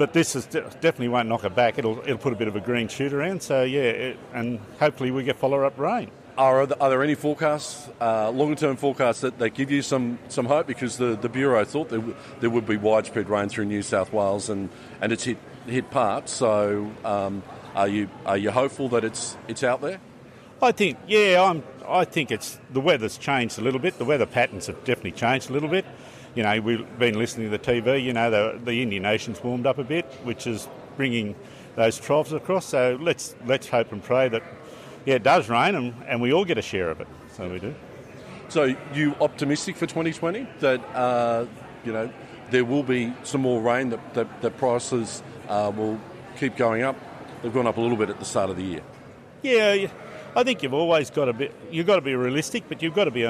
But 0.00 0.14
this 0.14 0.34
is 0.34 0.46
definitely 0.46 1.08
won't 1.08 1.28
knock 1.28 1.44
it 1.44 1.54
back. 1.54 1.76
It'll 1.76 1.98
it'll 2.00 2.16
put 2.16 2.32
a 2.32 2.36
bit 2.36 2.48
of 2.48 2.56
a 2.56 2.60
green 2.60 2.88
shoot 2.88 3.12
around. 3.12 3.42
So 3.42 3.64
yeah, 3.64 3.82
it, 3.82 4.18
and 4.32 4.58
hopefully 4.78 5.10
we 5.10 5.24
get 5.24 5.36
follow 5.36 5.62
up 5.62 5.78
rain. 5.78 6.10
Are, 6.38 6.60
are 6.62 6.88
there 6.88 7.02
any 7.02 7.14
forecasts, 7.14 7.86
uh, 8.00 8.30
longer 8.30 8.54
term 8.54 8.76
forecasts 8.78 9.20
that, 9.20 9.38
that 9.40 9.50
give 9.50 9.70
you 9.70 9.82
some, 9.82 10.18
some 10.28 10.46
hope? 10.46 10.66
Because 10.66 10.96
the, 10.96 11.16
the 11.16 11.28
Bureau 11.28 11.66
thought 11.66 11.90
there, 11.90 11.98
w- 11.98 12.16
there 12.40 12.48
would 12.48 12.66
be 12.66 12.78
widespread 12.78 13.28
rain 13.28 13.50
through 13.50 13.66
New 13.66 13.82
South 13.82 14.10
Wales 14.10 14.48
and, 14.48 14.70
and 15.02 15.12
it's 15.12 15.24
hit, 15.24 15.36
hit 15.66 15.90
parts. 15.90 16.32
So 16.32 16.90
um, 17.04 17.42
are 17.74 17.88
you 17.88 18.08
are 18.24 18.38
you 18.38 18.52
hopeful 18.52 18.88
that 18.90 19.04
it's 19.04 19.36
it's 19.48 19.62
out 19.62 19.82
there? 19.82 20.00
I 20.62 20.72
think 20.72 20.98
yeah, 21.08 21.42
I'm. 21.42 21.62
I 21.86 22.06
think 22.06 22.30
it's 22.30 22.58
the 22.70 22.80
weather's 22.80 23.18
changed 23.18 23.58
a 23.58 23.62
little 23.62 23.80
bit. 23.80 23.98
The 23.98 24.06
weather 24.06 24.26
patterns 24.26 24.66
have 24.68 24.82
definitely 24.84 25.12
changed 25.12 25.50
a 25.50 25.52
little 25.52 25.68
bit. 25.68 25.84
You 26.34 26.42
know, 26.42 26.60
we've 26.60 26.98
been 26.98 27.18
listening 27.18 27.50
to 27.50 27.58
the 27.58 27.64
TV. 27.64 28.02
You 28.02 28.12
know, 28.12 28.30
the, 28.30 28.60
the 28.64 28.82
Indian 28.82 29.06
Ocean's 29.06 29.42
warmed 29.42 29.66
up 29.66 29.78
a 29.78 29.84
bit, 29.84 30.04
which 30.22 30.46
is 30.46 30.68
bringing 30.96 31.34
those 31.76 31.98
troughs 31.98 32.32
across. 32.32 32.66
So 32.66 32.98
let's 33.00 33.34
let's 33.46 33.68
hope 33.68 33.92
and 33.92 34.02
pray 34.02 34.28
that 34.28 34.42
yeah, 35.06 35.14
it 35.14 35.22
does 35.22 35.48
rain 35.48 35.74
and, 35.74 35.94
and 36.06 36.20
we 36.20 36.32
all 36.32 36.44
get 36.44 36.58
a 36.58 36.62
share 36.62 36.90
of 36.90 37.00
it. 37.00 37.08
So 37.32 37.48
we 37.48 37.58
do. 37.58 37.74
So 38.48 38.74
you 38.94 39.14
optimistic 39.20 39.76
for 39.76 39.86
2020 39.86 40.46
that 40.60 40.80
uh, 40.94 41.46
you 41.84 41.92
know 41.92 42.12
there 42.50 42.64
will 42.64 42.82
be 42.82 43.12
some 43.22 43.40
more 43.42 43.60
rain 43.60 43.90
that 43.90 44.14
that, 44.14 44.42
that 44.42 44.56
prices 44.58 45.22
uh, 45.48 45.72
will 45.74 45.98
keep 46.36 46.56
going 46.56 46.82
up 46.82 46.96
they've 47.42 47.52
gone 47.52 47.66
up 47.66 47.76
a 47.76 47.80
little 47.80 47.96
bit 47.96 48.10
at 48.10 48.18
the 48.18 48.24
start 48.24 48.50
of 48.50 48.56
the 48.56 48.62
year. 48.62 48.82
Yeah, 49.42 49.88
I 50.36 50.42
think 50.42 50.62
you've 50.62 50.74
always 50.74 51.10
got 51.10 51.26
to 51.26 51.32
be 51.32 51.50
you've 51.70 51.86
got 51.86 51.96
to 51.96 52.02
be 52.02 52.14
realistic, 52.14 52.64
but 52.68 52.82
you've 52.82 52.94
got 52.94 53.04
to 53.04 53.10
be 53.10 53.24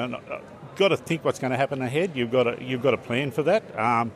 got 0.75 0.89
to 0.89 0.97
think 0.97 1.23
what's 1.23 1.39
going 1.39 1.51
to 1.51 1.57
happen 1.57 1.81
ahead. 1.81 2.11
You've 2.15 2.31
got 2.31 2.43
to 2.43 2.63
you've 2.63 2.81
got 2.81 2.91
to 2.91 2.97
plan 2.97 3.31
for 3.31 3.43
that. 3.43 3.63
Um, 3.77 4.11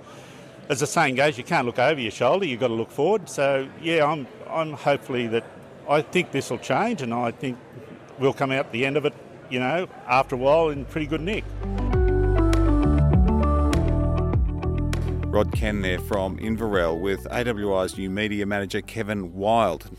as 0.69 0.79
the 0.79 0.87
saying 0.87 1.15
goes, 1.15 1.37
you 1.37 1.43
can't 1.43 1.65
look 1.65 1.79
over 1.79 1.99
your 1.99 2.11
shoulder. 2.11 2.45
You've 2.45 2.59
got 2.59 2.69
to 2.69 2.73
look 2.73 2.91
forward. 2.91 3.29
So 3.29 3.67
yeah, 3.81 4.05
I'm 4.05 4.27
I'm 4.49 4.73
hopefully 4.73 5.27
that 5.27 5.45
I 5.87 6.01
think 6.01 6.31
this 6.31 6.49
will 6.49 6.57
change, 6.57 7.01
and 7.01 7.13
I 7.13 7.31
think 7.31 7.57
we'll 8.19 8.33
come 8.33 8.51
out 8.51 8.71
the 8.71 8.85
end 8.85 8.97
of 8.97 9.05
it, 9.05 9.13
you 9.49 9.59
know, 9.59 9.87
after 10.07 10.35
a 10.35 10.37
while 10.37 10.69
in 10.69 10.85
pretty 10.85 11.07
good 11.07 11.21
nick. 11.21 11.43
Rod 15.35 15.51
Ken 15.51 15.81
there 15.81 15.99
from 15.99 16.37
Inverell 16.39 16.97
with 16.97 17.27
AWI's 17.29 17.97
new 17.97 18.09
media 18.09 18.45
manager 18.45 18.81
Kevin 18.81 19.33
Wild. 19.33 19.89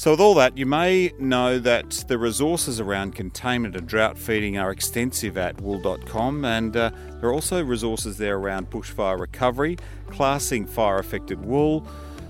So, 0.00 0.12
with 0.12 0.20
all 0.20 0.34
that, 0.36 0.56
you 0.56 0.64
may 0.64 1.12
know 1.18 1.58
that 1.58 1.90
the 2.08 2.16
resources 2.16 2.80
around 2.80 3.14
containment 3.14 3.76
and 3.76 3.86
drought 3.86 4.16
feeding 4.16 4.56
are 4.56 4.70
extensive 4.70 5.36
at 5.36 5.60
wool.com, 5.60 6.42
and 6.42 6.74
uh, 6.74 6.90
there 7.20 7.28
are 7.28 7.34
also 7.34 7.62
resources 7.62 8.16
there 8.16 8.38
around 8.38 8.70
bushfire 8.70 9.20
recovery, 9.20 9.76
classing 10.08 10.64
fire 10.64 10.96
affected 10.96 11.44
wool, 11.44 11.86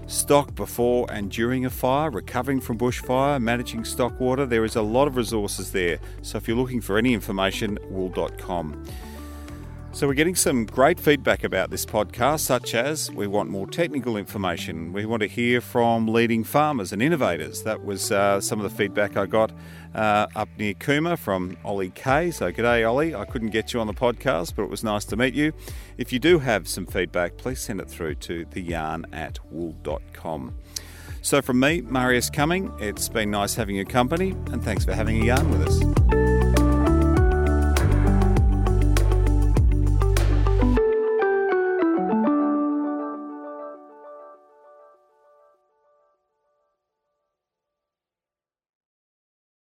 stock 0.09 0.53
before 0.57 1.07
and 1.13 1.31
during 1.31 1.65
a 1.65 1.71
fire, 1.71 2.11
recovering 2.11 2.61
from 2.61 2.77
bushfire, 2.77 3.41
managing 3.41 3.85
stock 3.85 4.19
water. 4.19 4.47
There 4.47 4.65
is 4.65 4.75
a 4.75 4.83
lot 4.83 5.07
of 5.07 5.17
resources 5.17 5.71
there. 5.71 6.01
So, 6.23 6.39
if 6.39 6.49
you're 6.49 6.57
looking 6.57 6.81
for 6.81 6.99
any 6.99 7.15
information, 7.15 7.79
wool.com. 7.89 8.85
So, 9.93 10.07
we're 10.07 10.15
getting 10.15 10.37
some 10.37 10.67
great 10.67 11.01
feedback 11.01 11.43
about 11.43 11.71
this 11.71 11.85
podcast, 11.85 12.41
such 12.41 12.77
as 12.77 13.11
we 13.11 13.27
want 13.27 13.51
more 13.51 13.67
technical 13.67 14.17
information. 14.17 14.93
We 14.93 15.05
want 15.05 15.21
to 15.23 15.27
hear 15.27 15.61
from 15.61 16.07
leading 16.07 16.45
farmers 16.45 16.93
and 16.93 17.03
innovators. 17.03 17.65
That 17.65 17.85
was 17.85 18.13
uh, 18.13 18.41
some 18.41 18.61
of 18.61 18.71
the 18.71 18.75
feedback 18.75 19.17
I 19.17 19.27
got 19.27 19.51
uh, 19.95 20.29
up 20.37 20.49
near 20.57 20.75
Cooma 20.75 21.19
from 21.19 21.57
Ollie 21.65 21.91
Kay. 21.91 22.31
So, 22.31 22.53
g'day, 22.53 22.89
Ollie. 22.89 23.17
I 23.17 23.25
couldn't 23.25 23.51
get 23.51 23.73
you 23.73 23.81
on 23.81 23.89
the 23.89 23.93
podcast, 23.93 24.55
but 24.55 24.63
it 24.63 24.71
was 24.71 24.85
nice 24.85 25.05
to 25.07 25.17
meet 25.17 25.35
you. 25.35 25.53
If 25.99 26.13
you 26.13 26.21
do 26.21 26.39
have 26.39 26.69
some 26.69 26.87
feedback, 26.87 27.37
please 27.37 27.61
send 27.61 27.81
it 27.81 27.91
through 27.91 28.15
to 28.15 28.45
theyarn 28.47 29.07
at 29.13 29.41
wool.com. 29.51 30.55
So, 31.21 31.43
from 31.43 31.59
me, 31.59 31.81
Marius 31.81 32.31
Cuming, 32.31 32.81
it's 32.81 33.09
been 33.09 33.33
nice 33.33 33.57
having 33.57 33.75
your 33.75 33.87
company, 33.87 34.31
and 34.53 34.63
thanks 34.63 34.85
for 34.85 34.95
having 34.95 35.21
a 35.21 35.25
yarn 35.25 35.51
with 35.51 35.67
us. 35.67 36.00